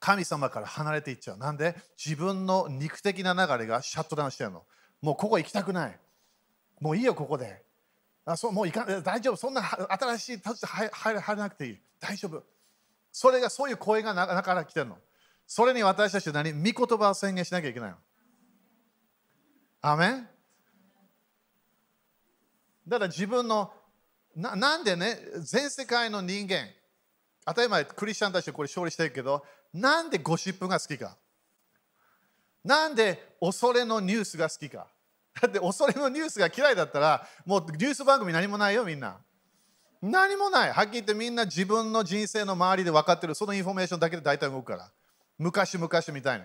[0.00, 1.38] 神様から離れていっちゃう。
[1.38, 1.76] なんで？
[1.96, 4.64] 自分の肉的な流れがシャットダウンしてるの。
[5.00, 5.98] もうここ行きたくない。
[6.80, 7.62] もういいよ、ここで。
[8.24, 9.36] あそうもう行か大丈夫。
[9.36, 11.78] そんな新しい立ち入入らなくていい。
[12.00, 12.42] 大丈夫。
[13.10, 14.98] それがそういう声が中から来てるの。
[15.46, 16.52] それに私たちは何？
[16.52, 17.96] 御言葉を宣言しなきゃいけないの。
[19.82, 20.28] アメン？
[22.86, 23.72] だから自分の
[24.36, 25.18] ななんでね？
[25.40, 26.68] 全世界の人間
[27.44, 31.16] 当たり前クリスチャンたちはこれ勝利してるけどなんでゴシップが好きか？
[32.64, 34.86] なんで恐れのニュースが好きか？
[35.40, 39.18] だって恐れのニュースが嫌いだったらもうニュース番組何もないよみんな。
[40.02, 40.72] 何もない。
[40.72, 44.90] はっきり言ってみんな自分の人生の周りで分かってるそのインフォメーションだけで大体動くから。
[45.38, 46.44] 昔々みたいに。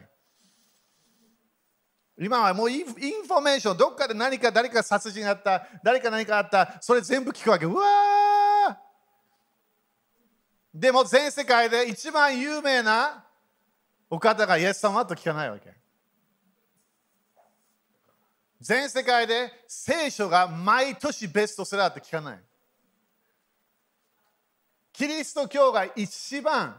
[2.20, 7.66] 今はもうインフォメーションどっかで何か誰か殺人あった誰か何かあったそれ全部聞くわけ。
[7.66, 8.80] うわ
[10.74, 13.24] でも全世界で一番有名な
[14.10, 15.74] お方がイエス様と聞かないわけ。
[18.60, 22.40] 全世界で聖書が毎年ベストセラーって聞かない。
[24.94, 26.76] キリスト教が一番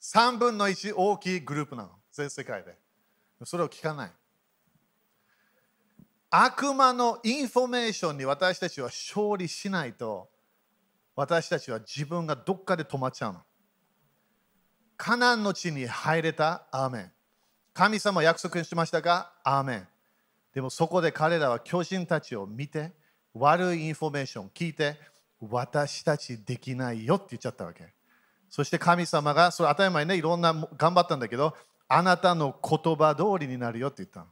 [0.00, 1.90] 3分の1大きいグループなの。
[2.12, 2.74] 全世界で。
[3.44, 4.10] それを聞かない。
[6.30, 10.28] 悪魔のインフォメーションに私たちは勝利しないと
[11.14, 13.40] 私たちは自分がどっかで止まっちゃうの。
[14.96, 16.66] カナンの地に入れた。
[16.70, 17.12] アーメン。
[17.74, 19.88] 神様約束しましたかアーメン。
[20.56, 22.92] でもそこで彼らは巨人たちを見て
[23.34, 24.96] 悪いインフォメーション聞いて
[25.38, 27.92] 私たちできないよって言っちゃったわけ。
[28.48, 31.54] そして神様がそれ当たり前ねいろんな頑張ったんだけど
[31.88, 34.26] あなたの言葉通りになるよって言ったの。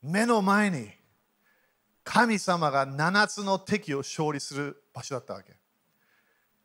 [0.00, 0.88] 目の前に
[2.02, 5.52] 神様が7つの敵を勝利する場所だったわけ。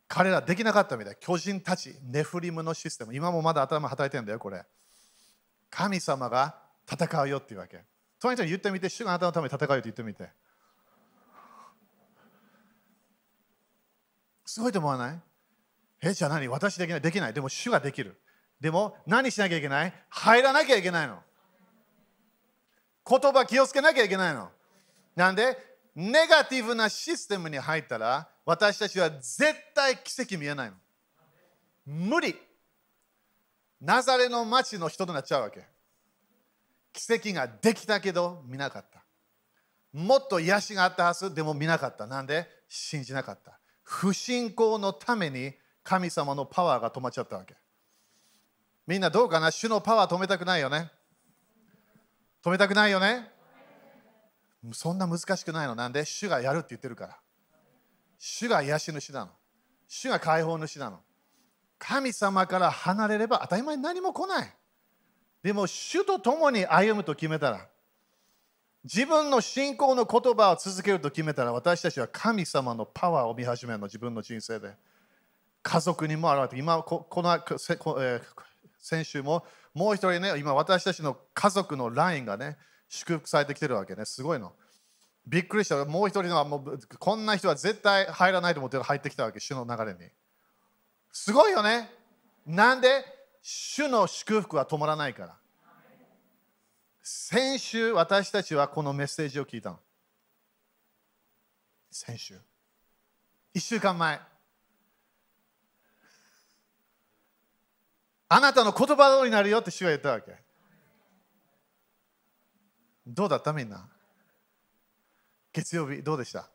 [0.08, 1.16] 彼らできなかったみたい。
[1.20, 3.14] 巨人たちネフリムのシステム。
[3.14, 4.64] 今もまだ頭働いてるんだよこれ。
[5.76, 6.54] 神様が
[6.88, 7.82] 戦うよっていうわけ。
[8.20, 10.30] 隣人に言ってみて主があなたのために戦うよって言ってみて。
[14.46, 15.20] すごいと思わない？
[16.00, 16.46] えじゃあ何？
[16.46, 17.00] 私できない？
[17.00, 18.20] できないでも主ができる。
[18.60, 19.92] でも何しなきゃいけない？
[20.10, 21.18] 入らなきゃいけないの。
[23.08, 24.50] 言葉気をつけなきゃいけないの。
[25.16, 25.58] なんで？
[25.96, 30.76] ネガティブなシステムに入ったら私たちは絶対奇跡見えないの。
[31.86, 32.36] 無理。
[33.80, 35.66] ナザレの町の人となっちゃうわけ
[36.92, 39.04] 奇跡ができたけど見なかった
[39.92, 42.48] もっと癒しがあったはずでも見なかったなんで？
[42.68, 45.52] 信じなかった不信仰のために
[45.84, 47.54] 神様のパワーが止まっちゃったわけ。
[48.86, 49.50] みんなどうかな？
[49.52, 50.90] 主のパワー止めたくないよね？
[52.42, 53.30] 止めたくないよね？
[54.72, 55.76] そんな難しくないの。
[55.76, 56.04] なんで？
[56.04, 57.18] 主がやるって言ってるから。
[58.18, 59.30] 主が癒し主なの。
[59.86, 61.03] 主が解放主なの。
[61.78, 64.54] 神様から離れれば当たり前何も来ない。
[65.42, 67.68] でも主と共に歩むと決めたら
[68.84, 74.74] 自分の信仰の言葉を続けると決めたら私たちは神様のパワーを見始めるの自分の人生で。
[75.64, 77.34] 家族にも現れて今この、
[78.02, 78.20] え、
[78.78, 84.04] 先週ももう一人ね今私たちの家族のラインがね祝福されてきてるわけね。
[84.04, 84.52] すごいの。
[85.26, 85.82] びっくりした。
[85.86, 90.10] もう一人のはもうこんな人は絶対入らないと思って入ってきたわけ主の流れに。
[91.16, 91.88] すごいよね
[92.44, 93.04] なんで？
[93.40, 95.36] 主の祝福は止まらないから
[97.02, 99.78] 先週私たちはこのメッセージを聞いたの。
[101.90, 102.34] 先週。
[103.54, 104.18] 1週間前。
[108.28, 110.34] あなたの言葉通りになるよって主が言ったわけ。
[113.06, 113.86] どうだったみんな？
[115.52, 116.48] 月曜日どうでした？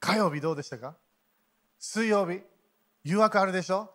[0.00, 0.96] 火曜日どうでしたか？
[1.78, 2.40] 水曜日
[3.04, 3.90] 誘惑あるでしょ？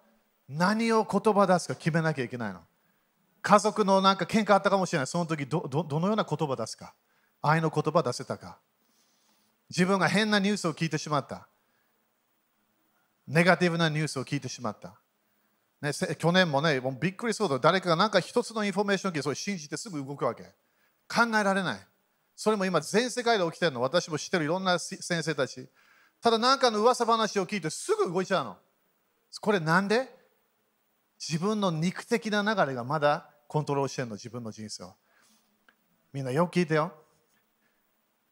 [0.49, 2.62] 何を言葉出すか決めなきゃいけないの？
[3.41, 5.08] 家族のなんか喧嘩あったかもしれない。
[5.08, 6.93] その時どどどのような言葉出すか？
[7.41, 8.58] 愛の言葉出せたか？
[9.70, 11.47] 自分が変なニュースを聞いてしまった。
[13.28, 14.95] ネガティブなニュースを聞いてしまった。
[15.82, 20.43] ね、去年もね、もうびっくりすると誰かがなんか一つのインフォメーションを聞いてそれ信じてすぐ動くわけ。
[21.08, 21.80] 考えられない。
[22.36, 23.82] それも今全世界で起きてるの。
[23.82, 25.68] 私も知ってるいろんな先生たち。
[26.22, 28.58] ただ何かの噂話を聞いてすぐ動いちゃうの。
[29.40, 30.10] これなんで？
[31.20, 34.94] 自分の肉的な流れがまだコントロールしてるの、自分の人生を。
[36.14, 36.92] みんなよく聞いてよ。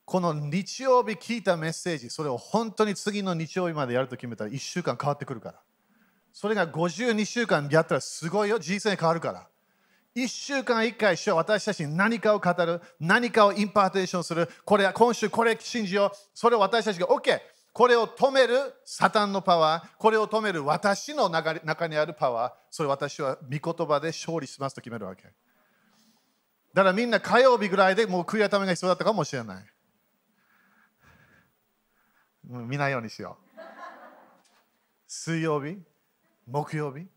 [0.06, 5.60] この日曜日聞いたメッセージ、それを本当に次の日曜日までやると決めたら1週間変わってくるから。
[6.32, 9.47] それが52週間やったらすごいよ、人生変わるから。
[10.16, 17.39] 1週間1回主は私たちに何かを語る、何かを impartation する、これ今週これ信じよう、それを私たちが OK、
[17.76, 25.23] これを止めるサタンのパワー、これを止める私の中にあるパワー、それ私は御言葉で勝利しますと決めるわけ。
[25.23, 29.65] だからみんな火曜日ぐらいでもう悔い改めが必要だったかもしれない。
[32.47, 33.61] 見ないようにしよう。
[35.05, 35.78] 水曜日、
[36.47, 37.07] 木曜日、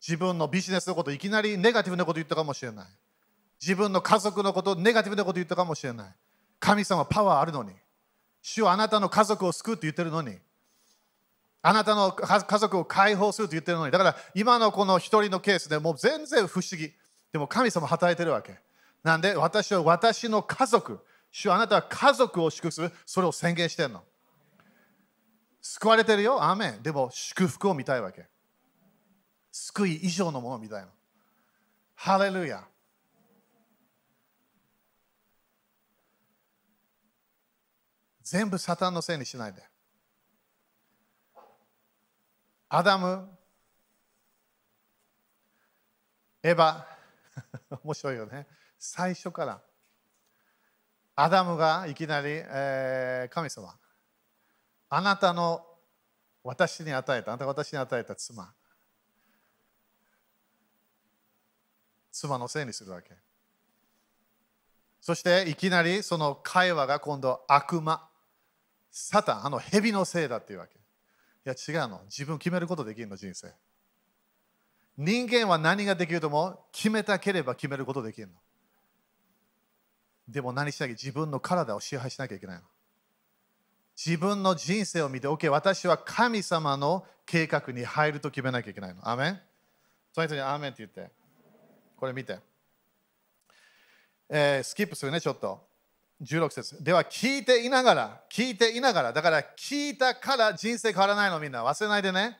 [0.00, 2.86] 自分のビジネスのこといきなりネガティブなこと言ったかもしれない。
[3.60, 6.14] 自分の家族のことネガティブなこと言ったかもしれない。
[6.58, 7.74] 神様パワーあるのに。
[8.42, 10.38] 主はあなたの家族を救うって言ってるのに。
[11.62, 13.92] あなたの家族を解放すると言ってるのに。
[13.92, 16.92] だから今のこの一人のケースでもう全然不思議。
[17.32, 18.58] でも神様働いてるわけ。
[19.02, 24.02] なんで私は私の家族、主はあなたは家族を祝福する、それを宣言してるの。
[25.60, 26.82] 救われてるよ、アーメン。
[26.82, 28.26] でも祝福を見たいわけ。
[29.52, 30.88] 救い以上のものを見たいの。
[31.94, 32.64] ハレルヤ。
[38.30, 39.60] 全部サタンのせいにしないで。
[42.68, 43.28] アダム、
[46.40, 46.84] エヴァ、
[47.82, 48.46] 面白いよね。
[48.78, 49.60] 最初から。
[51.16, 53.76] アダムがいきなり、えー、神様。
[54.90, 55.66] あなたの
[56.44, 58.54] 私に与えた、あなたが私に与えた妻。
[62.12, 63.18] 妻のせいにするわけ。
[65.00, 68.08] そしていきなりその会話が今度悪魔、
[68.90, 70.74] サタン、あの蛇のせいだっていうわけ。
[70.76, 70.78] い
[71.44, 72.02] や違うの。
[72.04, 73.52] 自分決めることできるの、人生。
[74.96, 78.34] 人間は何ができるとも決めたければ決めることできるの。
[80.28, 82.62] でも何しなきゃ自分の体を支配しなきゃいけないの。
[83.96, 89.08] 自分の人生を見て、OK、私は神様の計画に入ると決めなきゃいけないの。
[89.08, 89.40] アメン？
[90.12, 91.12] その人にアーメンって言って。
[91.96, 92.38] これ見て。
[94.28, 95.69] えー、スキップするね、ちょっと。
[96.22, 96.82] 16節。
[96.84, 101.64] では聞いていながら、聞いていながら、だから聞いたから人生変わらないのみんな。
[101.64, 102.38] 忘れないでね。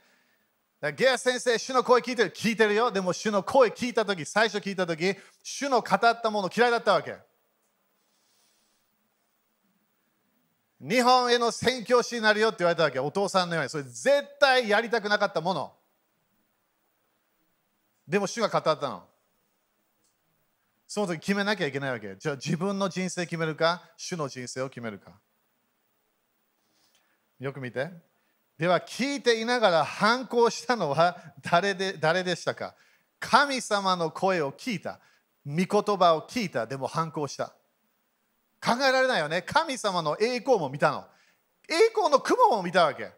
[0.97, 2.91] ゲア先生、主の声聞いてる、聞いてるよ。
[2.91, 7.16] でも主の声聞いたとき、最初聞いたとき、主の語ったもの嫌いだったわけ。
[10.81, 12.99] 日本への宣教師になるよって言われたわけ。
[12.99, 13.70] お父さんのように。
[13.70, 14.09] それ絶
[14.41, 15.72] 対やりたくなかったもの。
[18.09, 19.09] でも主が語ったの。
[20.93, 23.80] その時決めなきゃいけないわけじゃあ自分の人生決めるか？
[23.97, 25.12] 主の人生を決めるか
[27.38, 27.91] よく見て
[28.59, 31.16] では聞いていながら反抗したのは
[31.49, 32.74] 誰で誰でしたか？
[33.20, 34.99] 神様の声を聞いた
[35.47, 37.53] 御言葉を聞いたでも反抗した
[38.61, 39.43] 考えられないよね。
[39.43, 41.05] 神様の栄光も見たの。
[41.68, 43.12] 栄光の雲も見たわけ。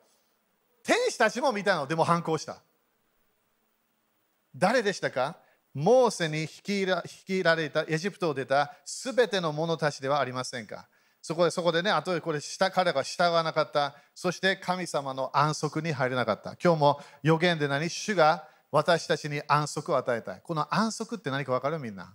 [0.84, 1.86] 天使たちも見たの。
[1.86, 2.58] でも反抗した。
[4.54, 5.38] 誰でしたか？
[5.74, 10.86] モーセに率いら率いられたエジプトを出たすべての者たちではありませんか？
[11.22, 13.94] そこでそこでね、あとでこれ下彼が従わなかった。
[14.14, 16.56] そして神様の安息に入れなかった。
[16.62, 17.88] 今日も予言で何？
[17.88, 20.40] 主が私たちに安息を与えたい。
[20.42, 21.78] この安息って何か分かる？
[21.78, 22.12] みんな。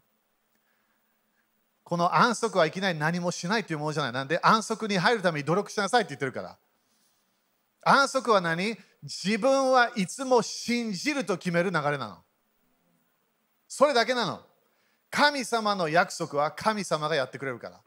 [1.84, 4.12] この安息はいきなり何もしないというものじゃない。
[4.12, 6.58] なんで安息に入るために努力しなさいって言ってるから。
[7.82, 8.78] 安息は何？
[9.04, 12.18] 自分はいつも信じると決める流れなの。
[13.68, 14.42] それだけなの。
[15.10, 17.80] 神様の約束は神様がやってくれるから。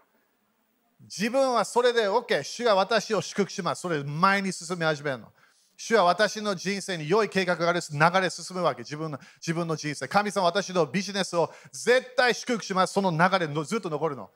[1.03, 3.83] 自分はそれで OK、主が私を祝福します。
[3.83, 5.29] それ前に進み始めるの。
[5.77, 7.81] 主は私の人生に良い計画がある。
[7.91, 8.83] 流れ進むわけ。
[8.83, 10.07] 自分の自分の人生。
[10.09, 12.93] 神様私のビジネスを絶対祝福します。
[12.93, 14.31] その流れのずっと残るの。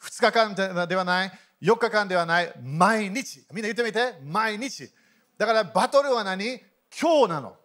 [0.00, 1.32] 2日間ではない。
[1.60, 2.54] 4日間ではない。
[2.62, 3.44] 毎日。
[3.52, 4.18] みんな言ってみて。
[4.24, 4.90] 毎日。
[5.36, 6.62] だからバトルは何？
[6.98, 7.59] 今日なの。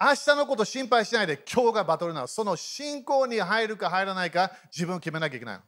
[0.00, 5.62] 明日のこと心配しないで今日がバトルなのその信仰に入るか入らないか自分を決めなきゃいけないの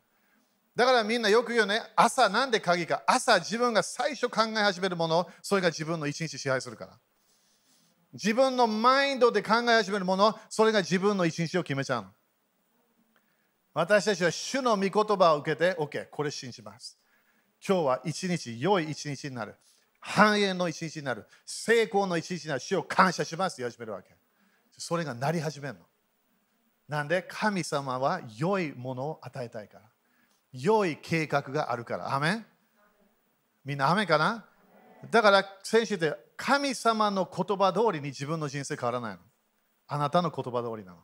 [0.74, 3.02] だからみんなよく言うね、朝なんで鍵か。
[3.06, 6.98] 朝自分が最初考え始めるもの、それが自分の一日支配するから。
[8.14, 12.08] 自分のマインドで考え始めるもの、それが自分の一日を決めちゃうの。
[13.74, 16.98] 私たちは主の御言葉を受けて、OK、これ信じます。
[17.66, 19.54] 今日は一日、良い一日になる。
[20.00, 21.26] 繁栄の一日になる。
[21.44, 22.60] 成功の一日になる。
[22.60, 24.21] 主を感謝しますって始めるわけ。
[24.78, 25.80] それがなり始めるの。
[26.88, 29.84] なんで神様は良いものを与えたいから。
[30.52, 32.14] 良い計画があるから。
[32.14, 32.46] アメン
[33.64, 34.44] みんなアメンかな？
[35.10, 39.20] だから先週で神様の言葉通りに自分の人生変わらないの。
[39.88, 40.98] あなたの言葉通りなの。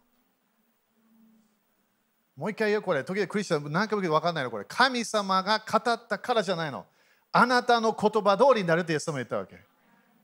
[2.36, 4.64] もう一回言うこれ、時々クリスチャン何回も言う分かんないのこれ。
[4.68, 6.86] 神様が語ったからじゃないの。
[7.32, 9.58] あなたの言葉通りになるってイエス様言ったわけ。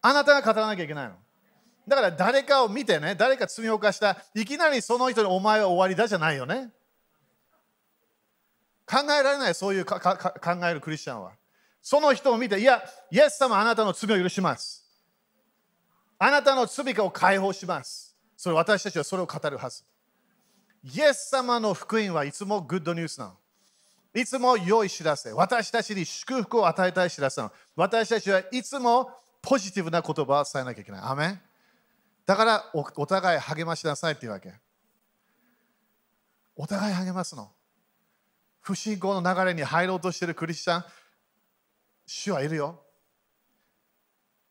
[0.01, 1.15] あなたが語らなきゃいけないの。
[1.87, 6.71] だから誰かを見てね、誰か罪を犯した、いきなりその人にお前は終わりだじゃないよね。
[8.87, 9.99] 考えられない、そういう考
[10.65, 11.33] えるクリスチャンは。
[11.83, 14.85] その人を見て、いや、イエス様あなたの罪を許します。
[16.19, 18.17] あなたの罪を解放します。
[18.37, 19.85] それ私たちはそれを語るはず。
[20.83, 23.37] イエス様の福音はいつもグッドニュースなの。
[24.15, 25.33] いつも良い知らせ。
[25.33, 27.53] 私たちに祝福を与えたい知らせなの。
[27.75, 29.11] 私たちはいつも
[29.43, 31.01] ポジティブな言葉を伝えなきゃいけない。
[31.03, 31.41] アメン
[32.27, 34.53] だからお互い励ましなさいっていうわけ。
[36.57, 37.51] お互い励ますの。
[38.61, 40.85] 不信仰の流れに入ろうとしてるクリスチャン、
[42.07, 42.81] 主はいるよ。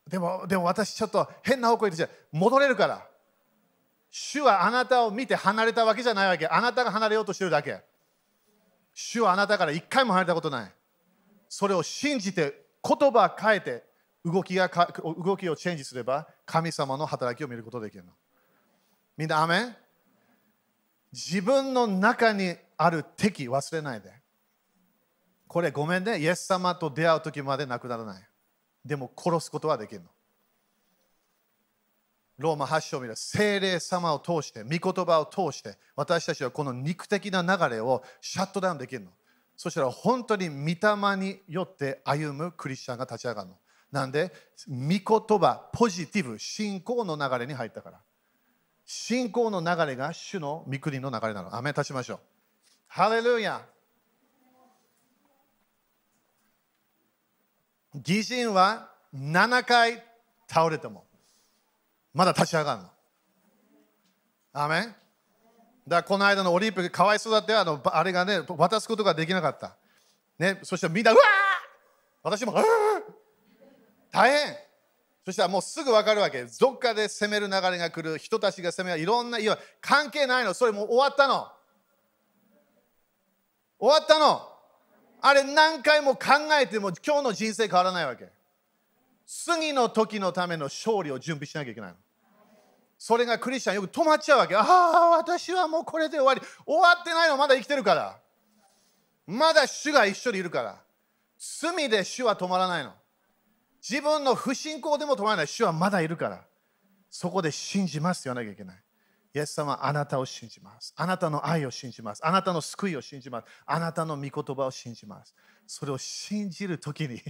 [0.08, 3.08] でも、でも私ちょっと変な方向に行って戻れるから。
[4.12, 6.46] 主はあなたを見て離れたわけじゃないわけ。
[6.46, 7.82] あなたが離れようとしてるだけ。
[8.94, 10.72] 主はあなたから一回も離れたことない。
[11.50, 13.84] それを信じて言葉変えて
[14.26, 18.12] 動きがか動きをチェンジすれば神様の働きを見ることができるの。
[19.18, 19.76] みんな、アメン？
[21.12, 24.12] 自分の中にある敵忘れないで。
[25.48, 28.24] これごめんね、イエス様と出会う時までなくならない。
[28.84, 30.08] でも殺すことはできるの。
[32.40, 39.12] ローマ発祥を見る精霊様を通して、御言葉を通して、私たちはこの肉的な流れをシャットダウンできるの。
[39.56, 43.56] そしたら本当に御霊によって歩むクリスチャンが立ち上がるの。
[43.94, 44.34] なんで、
[44.68, 48.00] 御言葉、ポジティブ、信仰の流れに入ったから。
[48.86, 51.56] 信仰の流れが主の御国の流れなの。
[51.56, 52.20] アメン立ちましょう。
[52.88, 53.62] ハレルヤ
[57.94, 60.04] 義人は7回
[60.48, 61.06] 倒れても
[62.16, 62.90] まだ立ち上がるの。
[64.54, 64.88] アメ
[65.88, 69.78] だこの間のオリンピックかわいそうだってあのあれがね渡すことができなかった。
[70.40, 71.24] ね、そしてみんなうわー
[72.24, 72.66] 私もうわー
[74.14, 74.56] 大変
[75.26, 76.46] そしたらもうすぐ分かるわけ。
[76.60, 81.48] どっかで攻める流れが来る人たちが攻めるいろんないや関係ないのそれもう終わったの。
[83.80, 84.48] 終わったの。
[85.22, 88.30] あれ何回も考えても今日の人生変わらないわけ。
[89.26, 91.96] 次の時のための勝利を準備しなきゃいけないの。
[93.00, 94.56] それがクリスチャンよく止まっちゃうわけ。
[94.56, 96.42] ああ、私はもうこれで終わり。
[96.66, 98.20] 終わってないのまだ生きてるから。
[99.26, 100.78] まだ主が一緒にいるから。
[101.38, 102.94] 罪で主は止まらないの。
[103.88, 105.48] 自分の不信仰でも止まらない。
[105.48, 106.46] 主はまだいるから。
[107.10, 108.78] そこで信じますって言わなきゃいけない。
[109.36, 110.94] イエス様はあなたを信じます。
[110.96, 112.26] あなたの愛を信じます。
[112.26, 113.46] あなたの救いを信じます。
[113.66, 115.36] あなたの御言葉を信じます。
[115.68, 117.22] それを信じるときに、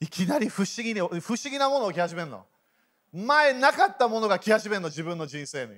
[0.00, 2.46] いきなり不思議に不思議なものを来始めるの。
[3.12, 5.74] 前なかったものが来始めるの、自分の人生に。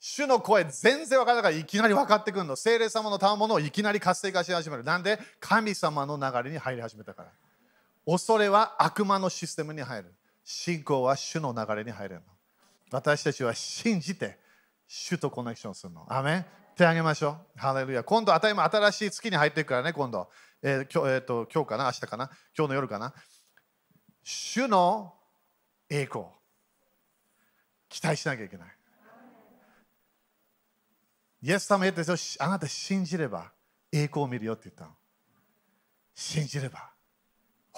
[0.00, 2.54] 主の声全然分からないからいきなり分かってくるの。
[2.54, 4.84] 精霊様の賜物をいきなり活性化し始める。
[4.84, 5.18] なんで？
[5.40, 7.32] 神様の流れに入り始めたから。
[8.10, 10.14] 恐れは悪魔のシステムに入る。
[10.42, 12.26] 信仰は主の流れに入れるの。
[12.90, 14.38] 私たちは信じて
[14.86, 16.06] 主とコネクションするの。
[16.08, 17.58] アメン手あげましょう。
[17.58, 18.02] ハレルヤ。
[18.02, 20.30] 今度、今新しい月に入っていくからね、今度。
[20.62, 23.12] えー今日えーと今日かな、明日かな、今日の夜かな？
[24.22, 25.12] 主の
[25.90, 26.24] 栄光。
[27.90, 28.68] 期待しなきゃいけない。
[31.42, 32.00] イエス様言って
[32.38, 33.52] あなた信じれば
[33.92, 34.92] 栄光を見るよって言ったの。
[36.14, 36.90] 信じれば。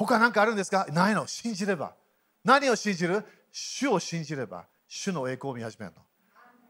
[0.07, 0.87] 他何かあるんですか？
[0.91, 1.27] ないの。
[1.27, 1.95] 信じれば。
[2.43, 3.25] 何を信じる？
[3.53, 6.03] 主を信じれば、主の栄光を見始めるの。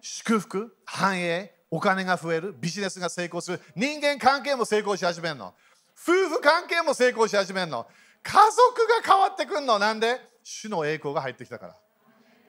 [0.00, 5.54] 祝福、繁栄、お金が増える、ビジネスが成功する、人間関係も成功し始めるの。
[5.94, 7.86] 夫婦関係も成功し始めるの。
[8.22, 9.78] 家族が変わってくるの。
[9.78, 10.20] なんで？
[10.42, 11.76] 主の栄光が入ってきたから。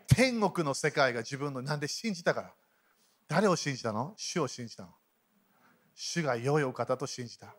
[0.08, 2.54] 天国の世界が自分の、なんで信じたから。
[3.28, 4.14] 誰を信じたの？
[4.18, 4.90] 主を信じたの。
[5.94, 7.54] 主が良いお方と信じた。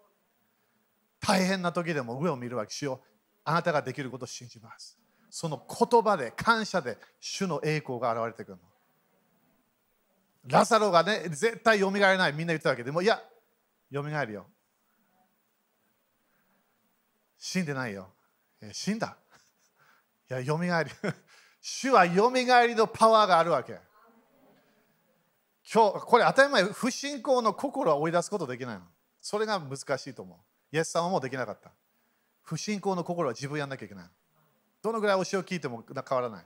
[1.21, 2.73] 大変な時でも上を見るわけ。
[2.73, 3.01] 主よ
[3.45, 4.99] あなたができることを信じます。
[5.31, 8.63] その言葉で、感謝で、主の栄光が現れてくるの。
[10.45, 13.23] ラサロがね、絶対蘇らない、みんな言ってたわけでも、いや、
[13.93, 14.47] 蘇るよ。
[17.39, 18.11] 死んでないよ。
[18.73, 19.17] 死んだ？
[20.31, 20.91] いや、蘇る。
[21.61, 23.81] 主は蘇りのパワーがあるわけ。
[25.73, 28.87] 今日、これ当たり前、不信仰の心を追い出すことできないの。
[29.21, 30.77] それが難しいと思う。
[30.77, 31.73] イエス様もできなかった。
[32.43, 34.05] 不信仰の心は自分やんなきゃいけない。
[34.83, 36.45] どのぐらい教えを聞いても変わらない。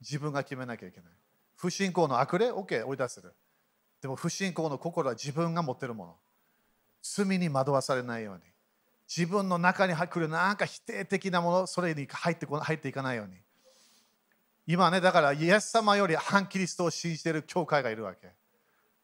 [0.00, 1.10] 自分が決めなきゃいけない。
[1.56, 3.34] 不信仰の悪霊、OK、追い出せる。
[4.00, 6.16] でも不信仰の心は自分が持ってるもの。
[7.02, 8.42] 罪に惑わされないように。
[9.14, 13.34] 自分の中に来るなんか否定的なもの、それに入ってこ入っていかないように。
[14.66, 18.30] 今ね、だからイエス様より反キリストを信じている教会がいるわけ。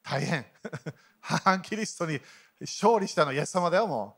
[0.02, 0.46] 大変。
[1.20, 2.20] 反キリストに
[2.60, 4.16] 勝利したのイエス様だよ、も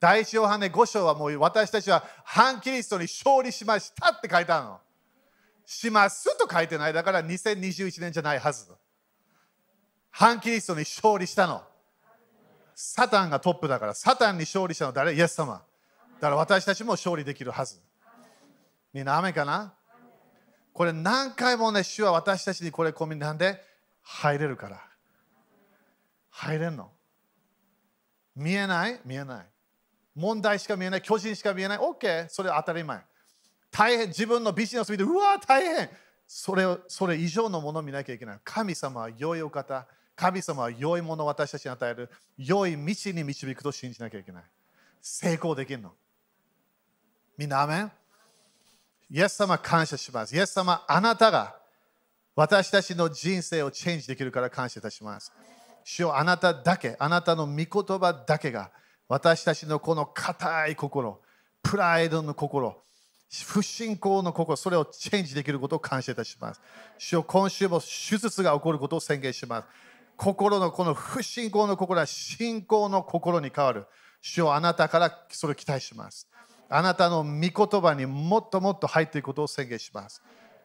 [0.00, 4.80] 第一ヨハネ5章はもう私たちは反キリストに勝利しましたって書いてあるの。
[5.64, 6.92] しますと書いてない。
[6.92, 8.66] だから2021年じゃないはず。
[10.10, 11.62] 反キリストに勝利したの。
[12.74, 15.12] サタンがトップだから、サタンに勝利したの誰？
[15.14, 15.54] イエス様。
[15.54, 15.60] だ
[16.20, 17.80] から私たちも勝利できるはず。
[18.92, 19.74] みんな雨かな？
[20.72, 23.60] これ何回もね、主は私たちにこれ込みなんで
[24.00, 24.80] 入れるから。
[26.30, 26.92] 入れんの。
[28.36, 29.00] 見えない？
[29.04, 29.46] 見えない。
[30.18, 31.02] 問題しか見えない。
[31.02, 31.78] 巨人しか見えない。
[31.78, 32.28] OK。
[32.28, 33.00] それ当たり前。
[33.70, 34.08] 大変。
[34.08, 35.88] 自分のビジネス見て、うわ、大変。
[36.26, 38.40] それをそれ以上のものを見なきゃいけない。
[38.42, 39.86] 神様は良いお方。
[40.16, 42.10] 神様は良いものを私たちに与える。
[42.36, 44.42] 良い道に導くと信じなきゃいけない。
[45.00, 45.92] 成功できるの。
[47.36, 47.92] みんな、アメン？
[49.10, 50.34] イエス様感謝します。
[50.34, 51.56] イエス様、あなたが
[52.34, 55.32] 私たちの人生をチェンジできるから感謝いたします。
[55.84, 57.66] 主よあなただけ、あなたの御言
[57.98, 58.70] 葉だけが
[59.08, 61.18] 私たちのこの硬い心、
[61.62, 62.76] プライドの心、
[63.46, 66.60] 不信仰の心、それをチェンジできることを感謝いたします。
[66.98, 69.68] 主よ今週も手術が起こることを宣言します。
[70.16, 73.86] 心のこの不信仰の心は信仰の心に変わる。
[74.20, 76.28] 主よあなたからそれを期待します。
[76.68, 80.22] あなたの御言葉にもっともっと入っていくことを宣言します。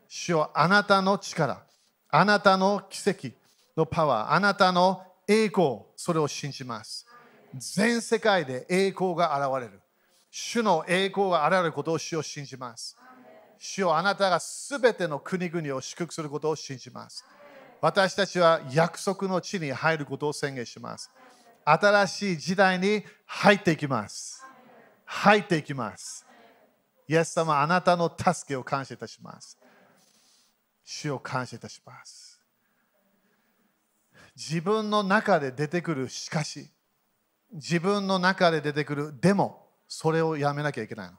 [0.09, 1.63] 主よあなたの力、
[2.09, 3.29] あなたの奇跡
[3.77, 7.05] のパワー、あなたの栄光、それを信じます。
[7.55, 9.81] 全世界で栄光が現れる。
[10.29, 12.97] 主の栄光が現れることを主を信じます。
[13.59, 17.23] 主よあなたがすべての国々を祝福することを信じます。
[17.79, 21.11] 私たちは約束の地に入ることを宣言します。
[21.65, 24.43] 新しい時代に入っていきます。
[25.05, 26.25] 入っていきます。
[27.07, 29.57] イエス様、あなたの助けを感謝いたします。
[30.83, 32.41] 主を感謝いたします。
[34.35, 36.69] 自分の中で出てくるしかし、
[37.53, 41.17] 自分の中で出てくるでも、それをやめなきゃいけないの。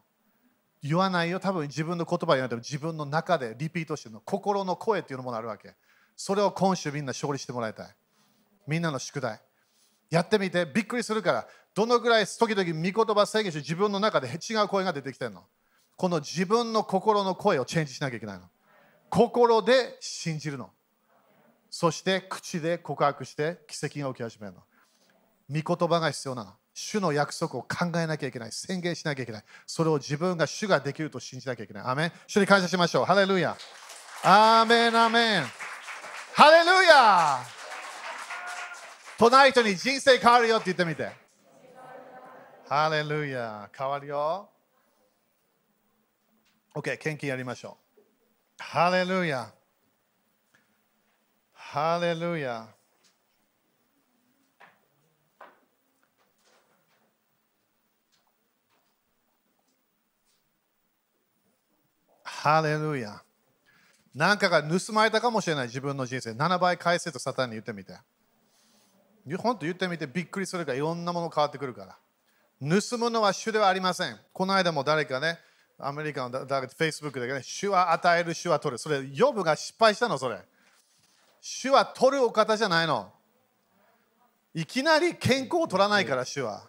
[0.82, 4.20] 言わないよ、多分自分の言葉言わないと自分の中でリピートしてるの。
[4.20, 5.74] 心の声っていうものがあるわけ。
[6.16, 7.96] それを今週みんな勝利してもらいたい。
[8.66, 9.40] みんなの宿題。
[10.10, 15.44] やってみて、びっくりするから、どのぐらい時々御言葉制限して自分の中で違う声が出てきてるの。
[15.96, 18.44] この自分の心の声をチェンジしなきゃいけないの。
[19.08, 20.70] 心で信じるの。
[21.70, 24.62] そして口で告白して奇跡が起き始めるの。
[25.50, 26.52] 御言葉が必要なの。
[26.72, 28.52] 主の約束を考えなきゃいけない。
[28.52, 29.44] 宣言しなきゃいけない。
[29.66, 31.84] それを自分が主ができると信じなきゃいけない。
[31.84, 33.04] アメン主に感謝しましょう。
[33.04, 33.56] ハレルヤ。
[34.24, 35.44] アーメン、アメン。
[36.34, 37.38] ハレルヤ
[39.18, 41.12] 隣人に人生変わるよって言ってみて。
[42.68, 44.48] ハレルヤ変わるよ。
[46.74, 47.84] OK、献金やりましょう。
[48.58, 49.52] ハレルヤ
[51.52, 52.73] ハレルヤ
[62.44, 63.22] ハレルヤ
[64.14, 66.32] 何かが盗まれたかもしれない自分の人生。
[66.32, 67.94] 7倍返せとサタンに言ってみて。
[69.38, 71.96] 本当言ってみてびっくりするからいろんなもの変わってくるから。
[72.60, 74.20] 盗むのは主ではありません。
[74.34, 75.38] この間も誰かね
[75.78, 78.78] アメリカの誰かフェイスブックでね主は与える主は取る。
[78.78, 80.36] それヨブが失敗したのそれ。
[81.40, 83.10] 主は取るお方じゃないの。
[84.52, 86.68] いきなり健康を取らないから主は。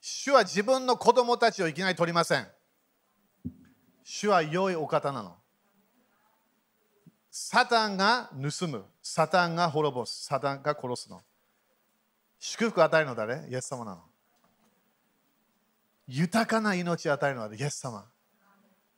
[0.00, 2.48] 主は自分の子供たちをいきなり取りません。
[4.04, 5.36] 主は良いお方なの
[7.30, 8.84] サタンが盗む。
[9.02, 10.24] サタンが滅ぼす。
[10.24, 11.22] サタンが殺すの。
[12.38, 13.48] 祝福を与えるの誰？
[13.48, 14.02] イエス様なの。
[16.08, 18.04] 豊かな命を与えるのはイエス様。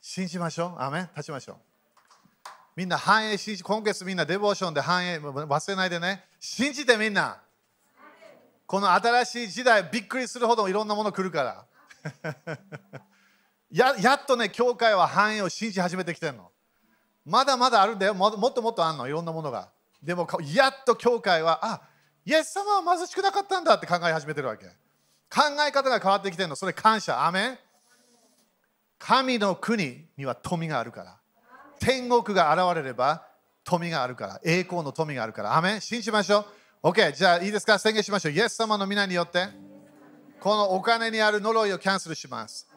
[0.01, 0.81] 信じましょう。
[0.81, 1.55] アメ立ちましょう。
[2.75, 6.25] みんな繁栄信じ、今月みんなデボーションで繁栄忘れないでね。
[6.41, 7.41] 信じてみんな。
[8.67, 11.65] この新しい時代、びっくりするほどいろんなもの来るか
[12.13, 12.35] ら。
[13.75, 16.49] ややっとね、教会は繁栄を信じ始めてきてるの。
[17.25, 18.13] まだまだあるんだよ。
[18.13, 19.05] もっともっとあるの。
[19.05, 19.67] いろんなものが。
[20.01, 21.81] でもやっと教会はあ
[22.23, 24.65] イエス様は貧しくなかったんだって考え始めてるわけ。
[24.65, 26.55] 考え方が変わってきてるの。
[26.55, 27.25] それ感謝。
[27.25, 27.59] アメン。
[28.97, 31.17] 神の国には富があるから。
[31.81, 33.27] 天国が現れれば
[33.65, 35.57] 富があるから、栄光の富があるから。
[35.57, 35.81] アメン。
[35.81, 36.45] 信じましょ
[36.81, 36.87] う。
[36.87, 37.77] OK、じゃあいいですか？
[37.77, 38.31] 宣言しましょう。
[38.31, 39.49] イエス様の皆によって、
[40.39, 42.69] このお金にある呪いをキャンセルします。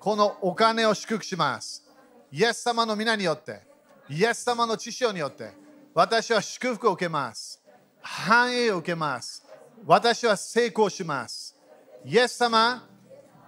[0.00, 1.84] このお金を祝福します。
[2.32, 3.60] イエス様の皆によって、
[4.08, 5.52] イエス様の知識によって、
[5.92, 7.62] 私は祝福を受けます。
[8.00, 9.44] 繁栄を受けます。
[9.84, 11.54] 私は成功します。
[12.02, 12.88] イエス様、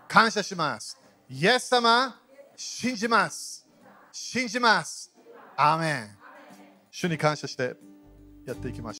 [0.06, 0.98] 感謝します。
[1.30, 2.20] イエス様、
[2.54, 3.66] 信じます。
[4.12, 5.10] 信じます。
[5.56, 6.18] アーメン。
[6.90, 7.74] 主に感謝して
[8.44, 8.90] やっていきましょう。